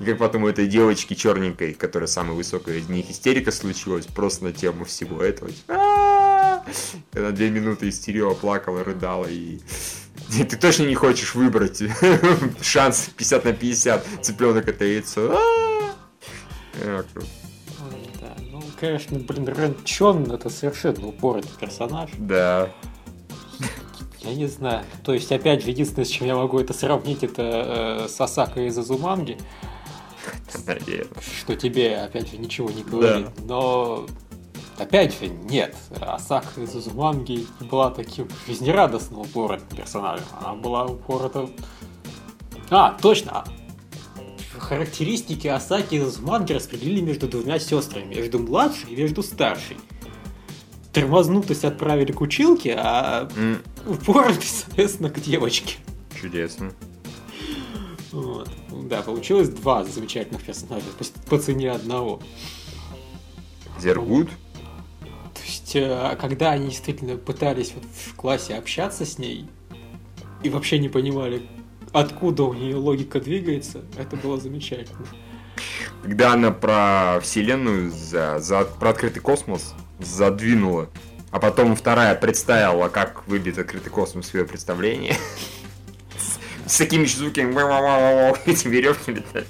[0.00, 4.44] И как потом у этой девочки черненькой, которая самая высокая из них, истерика случилась просто
[4.44, 5.50] на тему всего этого.
[5.68, 9.60] Она две минуты истерила, плакала, рыдала и...
[10.30, 11.82] Ты точно не хочешь выбрать
[12.62, 15.40] шанс 50 на 50, цыпленок это яйцо.
[18.50, 22.10] Ну, конечно, блин, Рен Чон это совершенно упоротый персонаж.
[22.18, 22.70] Да.
[24.28, 24.84] Я не знаю.
[25.04, 28.76] То есть, опять же, единственное, с чем я могу это сравнить, это э, Сасака из
[28.76, 29.38] Азуманги.
[31.40, 33.26] Что тебе, опять же, ничего не говорит.
[33.38, 33.42] Да.
[33.46, 34.06] Но,
[34.76, 35.74] опять же, нет.
[35.98, 40.26] Асака из Азуманги была таким жизнерадостным упоротым персонажем.
[40.38, 41.48] Она была упорота...
[42.68, 43.44] А, точно!
[44.58, 48.14] Характеристики Асаки из Азуманги распределили между двумя сестрами.
[48.14, 49.78] Между младшей и между старшей.
[50.92, 55.76] Тормознутость отправили к училке, а М, упор, соответственно, к девочке.
[56.20, 56.72] Чудесно.
[58.10, 58.48] Вот.
[58.70, 62.20] Да, получилось два замечательных персонажа по, по цене одного.
[63.78, 64.30] Зергут?
[65.34, 69.46] То есть, э, когда они действительно пытались вот в классе общаться с ней
[70.42, 71.42] и вообще не понимали,
[71.92, 75.06] откуда у нее логика двигается, это было замечательно.
[76.02, 80.90] Когда она про вселенную, за, за, про открытый космос задвинула,
[81.30, 85.16] а потом вторая представила, как выбит открытый космос в ее представление.
[86.66, 87.52] С такими звуками,
[88.46, 89.48] эти веревки летают.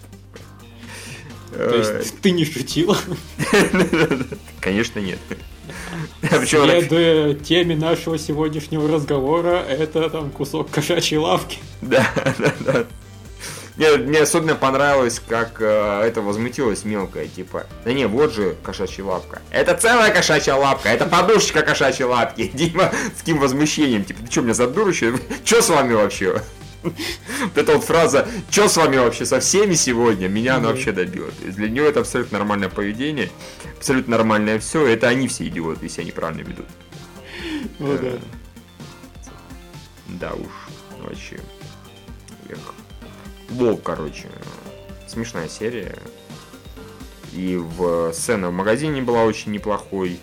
[1.50, 2.96] То есть, ты не шутила?
[4.60, 5.18] Конечно, нет.
[6.22, 11.58] А Следуя теме нашего сегодняшнего разговора, это там кусок кошачьей лавки.
[11.80, 12.06] Да,
[12.38, 12.86] да, да.
[13.78, 19.04] Мне, мне особенно понравилось, как э, это возмутилось мелкое, типа, да не, вот же кошачья
[19.04, 19.40] лапка.
[19.52, 22.48] Это целая кошачья лапка, это подушечка кошачьей лапки.
[22.54, 25.16] Дима с таким возмущением, типа, ты что, меня задурочили?
[25.44, 26.42] Что с вами вообще?
[26.82, 31.28] Вот эта вот фраза «Чё с вами вообще со всеми сегодня?» Меня она вообще добила.
[31.30, 33.30] То есть для нее это абсолютно нормальное поведение,
[33.76, 34.86] абсолютно нормальное все.
[34.86, 36.66] Это они все идиоты, если они правильно ведут.
[37.80, 38.18] Ну Э, да.
[40.20, 40.52] Да уж,
[41.02, 41.40] вообще.
[43.48, 44.28] Волк, короче.
[45.06, 45.96] Смешная серия.
[47.32, 50.18] И в сцена в магазине была очень неплохой.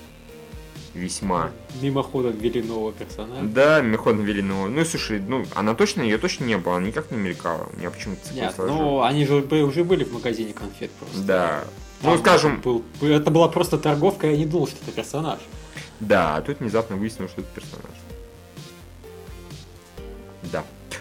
[0.94, 1.52] Весьма.
[1.82, 3.42] Мимоходом ввели нового персонажа.
[3.44, 4.70] Да, мимоходом ввели нового.
[4.70, 7.68] Ну, слушай, ну, она точно, ее точно не было, она никак не мелькала.
[7.74, 11.20] У меня почему-то Нет, ну они же уже были в магазине конфет просто.
[11.20, 11.64] Да.
[12.02, 15.40] Там Ну, скажем, был- это была просто торговка, я не думал, что это персонаж.
[16.00, 17.92] Да, а тут внезапно выяснилось, что это персонаж.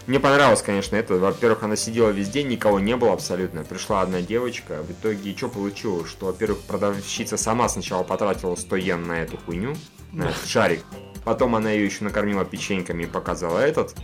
[0.06, 1.14] Мне понравилось, конечно, это.
[1.14, 3.64] Во-первых, она сидела весь день, никого не было абсолютно.
[3.64, 4.82] Пришла одна девочка.
[4.82, 6.08] В итоге, что получилось?
[6.08, 9.74] Что, во-первых, продавщица сама сначала потратила 100 йен на эту хуйню,
[10.12, 10.84] на этот шарик.
[11.24, 13.94] Потом она ее еще накормила печеньками и показала этот.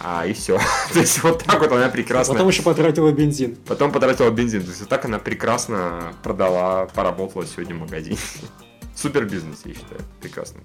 [0.00, 0.58] А, и все.
[0.92, 2.34] То есть, вот так вот она прекрасно...
[2.34, 3.56] Потом еще потратила бензин.
[3.66, 4.62] Потом потратила бензин.
[4.62, 8.18] То есть, вот так она прекрасно продала, поработала сегодня в магазине.
[8.96, 10.00] Супер бизнес, я считаю.
[10.20, 10.60] Прекрасно.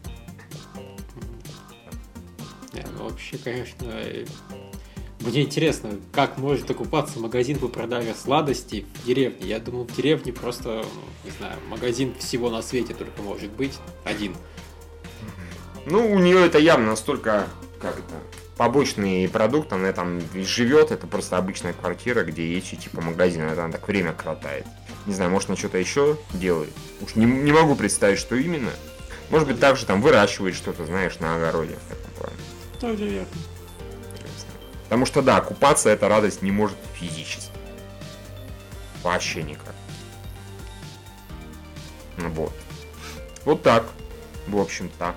[2.74, 3.88] Не, ну вообще, конечно,
[5.19, 9.48] мне интересно, как может окупаться магазин по продаже сладостей в деревне.
[9.48, 10.85] Я думал, в деревне просто,
[11.26, 13.73] не знаю, магазин всего на свете только может быть
[14.03, 14.35] один.
[15.85, 17.48] Ну, у нее это явно настолько,
[17.81, 18.15] как это,
[18.57, 23.64] побочный продукт, она там живет, это просто обычная квартира, где есть и типа магазин, это
[23.64, 24.65] она так время кротает.
[25.06, 26.73] Не знаю, может она что-то еще делает.
[27.02, 28.72] Уж не, не могу представить, что именно.
[29.30, 31.77] Может быть, также там выращивает что-то, знаешь, на огороде.
[32.80, 33.27] Тоже верно.
[34.88, 37.51] Потому что, да, купаться эта радость не может физически.
[39.03, 39.76] Вообще никак.
[42.18, 42.53] Вот.
[43.43, 43.85] Вот так.
[44.47, 45.14] В общем-то.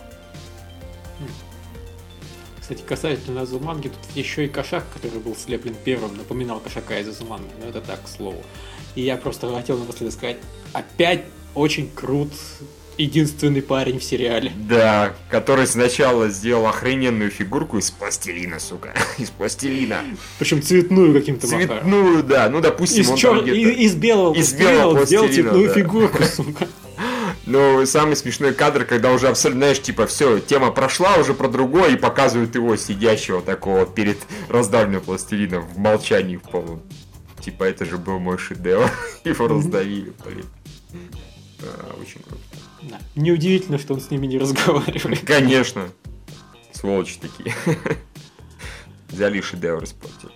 [2.61, 7.51] Кстати, касательно Азуманги, тут еще и кошак, который был слеплен первым, напоминал кошака из Азуманги,
[7.61, 8.43] но это так, к слову.
[8.97, 10.37] И я просто хотел напоследок сказать,
[10.73, 11.25] опять
[11.55, 12.33] очень крут
[13.01, 14.53] единственный парень в сериале.
[14.69, 18.95] Да, который сначала сделал охрененную фигурку из пластилина, сука.
[19.19, 20.05] Из пластилина.
[20.39, 21.47] Причем цветную каким-то.
[21.47, 22.49] Цветную, да.
[22.49, 23.31] Ну, допустим, Из, он чер...
[23.31, 23.59] там где-то...
[23.59, 25.75] и- из белого Из пластилина белого он сделал пластилина, цветную да.
[25.75, 26.69] фигурку, сука.
[27.47, 31.91] Но самый смешной кадр, когда уже абсолютно, знаешь, типа, все, тема прошла уже про другое,
[31.91, 34.19] и показывают его сидящего такого перед
[34.49, 36.83] раздавленным пластилином в молчании в полном.
[37.41, 38.91] Типа, это же был мой шедевр.
[39.25, 40.45] Его раздавили, блин.
[41.63, 42.41] А, Очень круто.
[42.83, 42.99] Да.
[43.15, 45.25] Неудивительно, что он с ними не разговаривает.
[45.25, 45.89] Конечно.
[46.73, 47.55] Сволочи такие.
[49.09, 50.33] Взяли шедевр испортили.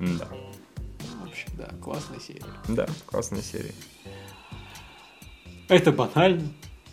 [0.00, 0.28] Да.
[1.20, 2.42] В общем, да, классная серия.
[2.68, 3.74] Да, классная серия.
[5.68, 6.42] Это банально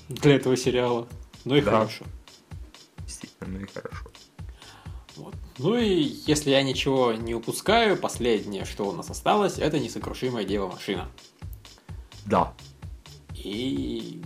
[0.10, 1.08] для этого сериала,
[1.46, 1.72] но и Да.
[1.72, 2.06] хорошо.
[3.06, 4.06] Действительно, ну и хорошо.
[5.16, 5.36] Вот.
[5.58, 10.68] Ну и если я ничего не упускаю, последнее, что у нас осталось, это несокрушимая дева
[10.68, 11.10] машина.
[12.26, 12.54] Да.
[13.44, 14.22] И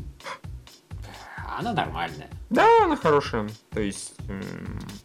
[1.57, 2.29] она нормальная.
[2.49, 3.49] Да, она хорошая.
[3.71, 4.13] То есть,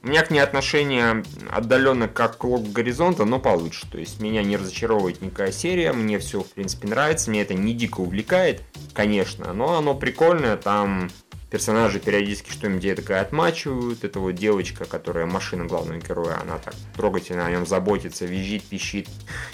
[0.02, 3.86] у меня к ней отношение отдаленно как к логу горизонта, но получше.
[3.90, 7.74] То есть, меня не разочаровывает никакая серия, мне все, в принципе, нравится, мне это не
[7.74, 8.62] дико увлекает,
[8.93, 11.10] конечно, но оно прикольное, там
[11.50, 17.46] персонажи периодически что-нибудь такая отмачивают, это вот девочка, которая машина главного героя, она так трогательно
[17.46, 19.08] о нем заботится, визжит, пищит,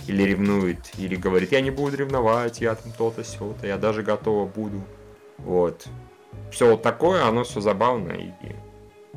[0.07, 4.47] или ревнует, или говорит, я не буду ревновать, я там то-то, сё-то, я даже готова
[4.47, 4.83] буду.
[5.39, 5.87] Вот
[6.51, 8.31] все вот такое, оно все забавно и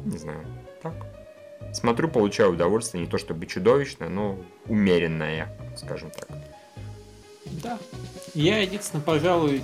[0.03, 0.45] не знаю,
[0.81, 0.93] так.
[1.73, 6.29] Смотрю, получаю удовольствие, не то чтобы чудовищное, но умеренное, скажем так.
[7.63, 7.77] Да.
[8.33, 9.63] Я единственное, пожалуй,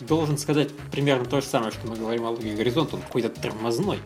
[0.00, 4.00] должен сказать примерно то же самое, что мы говорим о Луге Горизонт, он какой-то тормозной.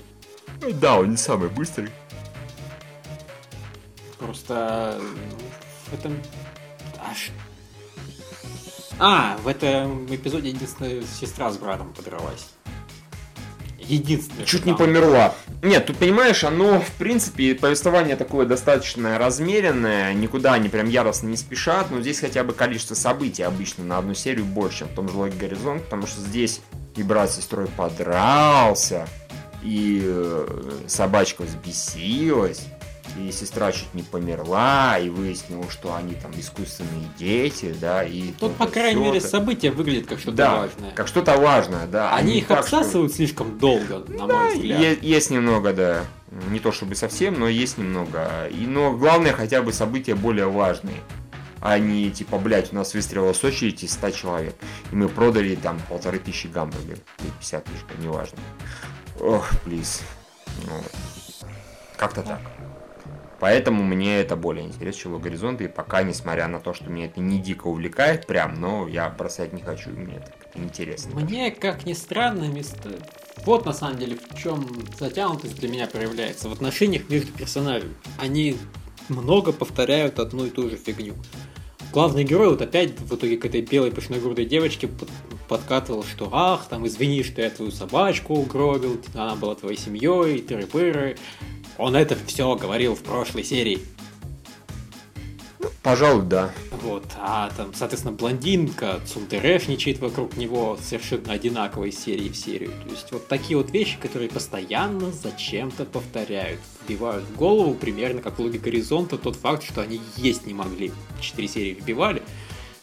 [0.74, 1.90] Да, он не самый быстрый.
[4.18, 5.38] Просто ну,
[5.90, 6.22] в этом...
[6.98, 7.30] Аж...
[8.98, 12.48] А, в этом эпизоде единственная сестра с братом подралась.
[13.78, 14.44] Единственное.
[14.44, 15.34] Чуть не померла.
[15.62, 21.36] Нет, тут понимаешь, оно, в принципе, повествование такое достаточно размеренное, никуда они прям яростно не
[21.36, 25.08] спешат, но здесь хотя бы количество событий обычно на одну серию больше, чем в том
[25.08, 26.60] же Логи Горизонт, потому что здесь
[26.96, 29.08] и брат с сестрой подрался,
[29.62, 32.66] и э, собачка взбесилась,
[33.16, 38.32] и сестра чуть не померла, и выяснилось, что они там искусственные дети, да, и...
[38.32, 40.90] Тут, по крайней мере, события выглядят как что-то да, важное.
[40.92, 42.14] как что-то важное, да.
[42.14, 43.18] Они, они их так, обсасывают что...
[43.18, 44.80] слишком долго, на да, мой взгляд.
[44.80, 46.04] Есть, есть немного, да.
[46.50, 48.48] Не то чтобы совсем, но есть немного.
[48.50, 51.00] И, но главное, хотя бы события более важные.
[51.60, 54.54] А не типа, блядь, у нас выстрелила с очереди 100 человек.
[54.92, 57.00] И мы продали там полторы тысячи гамбургеров.
[57.20, 58.38] Или 50 тысяч, неважно.
[59.20, 60.02] Ох, плиз.
[60.66, 60.72] Ну,
[61.96, 62.40] как-то так.
[63.40, 65.64] Поэтому мне это более интересно, чем горизонты.
[65.64, 69.52] И пока, несмотря на то, что меня это не дико увлекает прям, но я бросать
[69.52, 71.20] не хочу, мне это интересно.
[71.20, 72.90] Мне, как ни странно, место...
[73.44, 74.66] Вот на самом деле в чем
[74.98, 76.48] затянутость для меня проявляется.
[76.48, 77.94] В отношениях между персонажами.
[78.18, 78.56] Они
[79.08, 81.14] много повторяют одну и ту же фигню.
[81.92, 84.90] Главный герой вот опять в итоге к этой белой пышногрудой девочке
[85.48, 91.16] подкатывал, что ах, там извини, что я твою собачку угробил, она была твоей семьей, тыры-пыры.
[91.78, 93.80] Он это все говорил в прошлой серии.
[95.82, 96.52] Пожалуй, да.
[96.82, 102.72] Вот, а там, соответственно, блондинка цундерешничает вокруг него совершенно одинаковой серии в серию.
[102.84, 106.60] То есть вот такие вот вещи, которые постоянно зачем-то повторяют.
[106.84, 110.92] Вбивают в голову примерно как логика горизонта тот факт, что они есть не могли.
[111.20, 112.22] Четыре серии вбивали,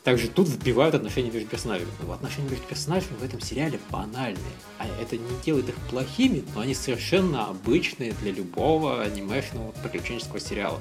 [0.05, 1.89] также тут вбивают отношения между персонажами.
[2.03, 4.37] Но отношения между персонажами в этом сериале банальные.
[4.77, 10.79] А это не делает их плохими, но они совершенно обычные для любого анимешного приключенческого сериала.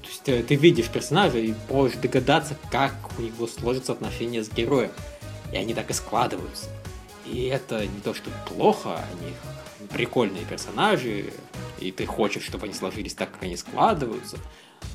[0.00, 4.42] То есть ты, э, ты видишь персонажа и можешь догадаться, как у него сложатся отношения
[4.42, 4.92] с героем.
[5.52, 6.70] И они так и складываются.
[7.26, 11.34] И это не то, что плохо, они прикольные персонажи,
[11.80, 14.38] и ты хочешь, чтобы они сложились так, как они складываются–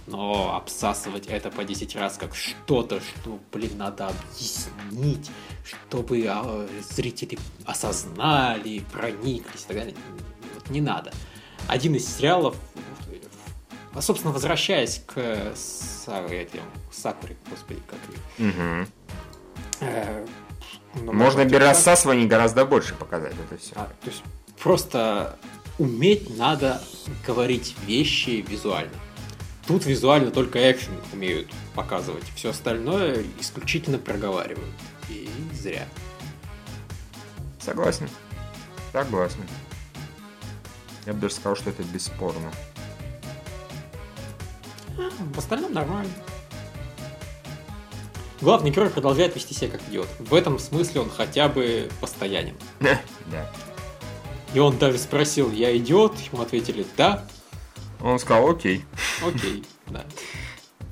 [0.08, 5.32] но обсасывать это по 10 раз как что-то, что, блин, надо объяснить,
[5.64, 9.96] чтобы а, зрители осознали, прониклись и так далее,
[10.54, 11.14] вот не надо.
[11.68, 12.56] Один из сериалов,
[13.94, 15.54] а, собственно, возвращаясь к
[16.30, 18.00] этим, Сакуре, господи, как
[18.46, 18.88] угу.
[19.80, 20.26] э,
[20.96, 23.72] ну, Можно без рассасывания гораздо больше показать это все.
[23.76, 24.24] А, то есть
[24.62, 25.38] просто
[25.80, 26.82] уметь надо
[27.26, 28.92] говорить вещи визуально.
[29.68, 32.26] Тут визуально только экшен умеют показывать.
[32.36, 34.74] Все остальное исключительно проговаривают.
[35.10, 35.88] И зря.
[37.60, 38.10] Согласен.
[38.92, 39.42] Согласен.
[41.06, 42.52] Я бы даже сказал, что это бесспорно.
[44.98, 46.12] А, в остальном нормально.
[48.42, 50.10] Главный герой продолжает вести себя как идиот.
[50.20, 52.56] В этом смысле он хотя бы постоянен.
[53.32, 53.50] Да.
[54.54, 56.20] И он даже спросил, я идиот?
[56.32, 57.26] Ему ответили, да.
[58.02, 58.84] Он сказал, окей.
[59.22, 60.06] Окей, да.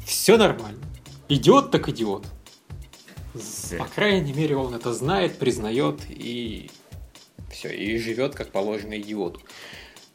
[0.06, 0.84] Все нормально.
[1.30, 2.26] Идиот так идиот.
[3.80, 6.69] По крайней мере, он это знает, признает и
[7.49, 9.39] все, и живет как положено идиоту.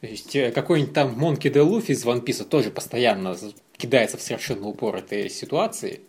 [0.00, 3.36] То есть э, какой-нибудь там Монки де Луфи из One Piece тоже постоянно
[3.76, 6.00] кидается в совершенно упоротые ситуации,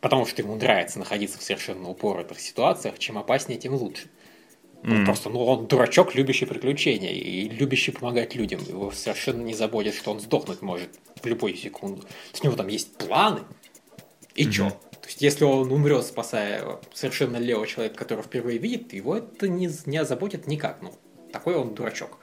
[0.00, 4.08] потому что ему нравится находиться в совершенно упоротых ситуациях, чем опаснее, тем лучше.
[4.86, 5.04] Mm.
[5.04, 8.60] Просто, ну, он дурачок, любящий приключения и любящий помогать людям.
[8.62, 10.90] Его совершенно не заботит, что он сдохнуть может
[11.20, 12.04] в любую секунду.
[12.40, 13.40] У него там есть планы.
[14.36, 14.50] И mm-hmm.
[14.50, 14.70] чё?
[14.70, 19.68] То есть, если он умрет, спасая совершенно левого человека, которого впервые видит, его это не,
[19.86, 20.80] не озаботит никак.
[20.80, 20.92] Ну,
[21.32, 22.18] такой он дурачок.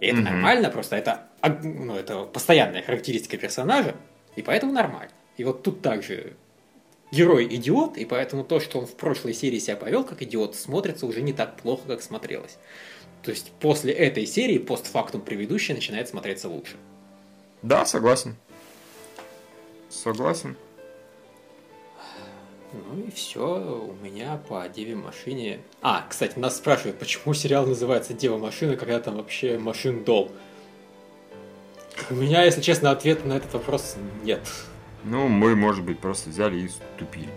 [0.00, 0.22] И это mm-hmm.
[0.22, 1.28] нормально, просто это,
[1.64, 3.96] ну, это постоянная характеристика персонажа,
[4.36, 5.12] и поэтому нормально.
[5.36, 6.36] И вот тут также
[7.10, 11.06] герой идиот, и поэтому то, что он в прошлой серии себя повел как идиот, смотрится
[11.06, 12.58] уже не так плохо, как смотрелось.
[13.22, 16.76] То есть после этой серии постфактум предыдущая начинает смотреться лучше.
[17.62, 18.36] Да, согласен.
[19.88, 20.56] Согласен.
[22.72, 25.60] Ну и все, у меня по Деве машине.
[25.80, 30.30] А, кстати, нас спрашивают, почему сериал называется Дева машина, когда там вообще машин дол.
[32.10, 34.40] У меня, если честно, ответ на этот вопрос нет.
[35.08, 37.30] Ну, мы, может быть, просто взяли и ступили.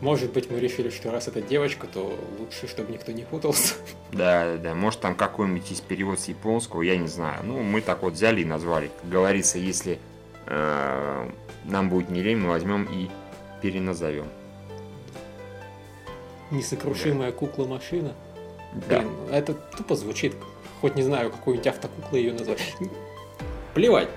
[0.00, 3.74] Может быть, мы решили, что раз это девочка, то лучше, чтобы никто не путался.
[4.12, 4.74] Да, да, да.
[4.74, 7.42] Может, там какой-нибудь есть перевод с японского, я не знаю.
[7.44, 8.90] Ну, мы так вот взяли и назвали.
[9.02, 9.98] Как говорится, если
[10.46, 11.30] э,
[11.64, 13.10] нам будет не лень, мы возьмем и
[13.60, 14.26] переназовем.
[16.50, 18.14] Несокрушимая кукла-машина.
[18.88, 19.00] Да.
[19.00, 20.34] Блин, это тупо звучит.
[20.80, 22.74] Хоть не знаю, какую-нибудь автокуклу ее назвать.
[23.74, 24.08] Плевать.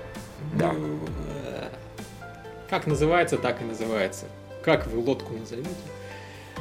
[0.54, 0.74] Да.
[2.66, 4.26] Э, Как называется, так и называется.
[4.62, 5.68] Как вы лодку назовете?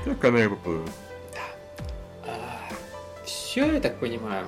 [0.06, 0.90] Так она и поплывет.
[3.26, 4.48] Все, я так понимаю.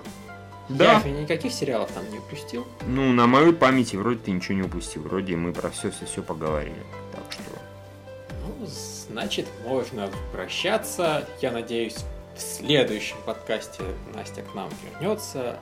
[0.68, 1.02] Да.
[1.06, 2.65] Я никаких сериалов там не упустил.
[2.88, 5.03] Ну, на моей памяти вроде ты ничего не упустил.
[5.03, 6.84] Вроде мы про все все все поговорили.
[7.11, 7.44] Так что.
[8.48, 11.27] Ну, значит, можно прощаться.
[11.40, 12.03] Я надеюсь,
[12.36, 13.84] в следующем подкасте
[14.14, 15.60] Настя к нам вернется.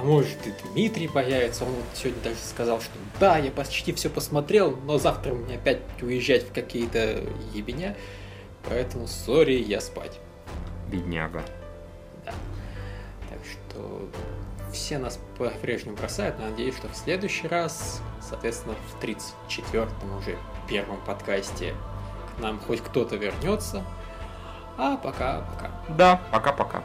[0.00, 1.64] А может и Дмитрий появится.
[1.64, 5.80] Он вот сегодня даже сказал, что да, я почти все посмотрел, но завтра мне опять
[6.00, 7.22] уезжать в какие-то
[7.52, 7.94] ебеня.
[8.66, 10.18] Поэтому, сори, я спать.
[10.88, 11.42] Бедняга.
[12.24, 12.32] Да.
[13.28, 14.08] Так что
[14.72, 20.98] все нас по-прежнему бросают, но надеюсь, что в следующий раз, соответственно, в 34-м уже первом
[21.04, 21.74] подкасте
[22.36, 23.84] к нам хоть кто-то вернется.
[24.78, 25.70] А пока-пока.
[25.90, 26.82] Да, пока-пока.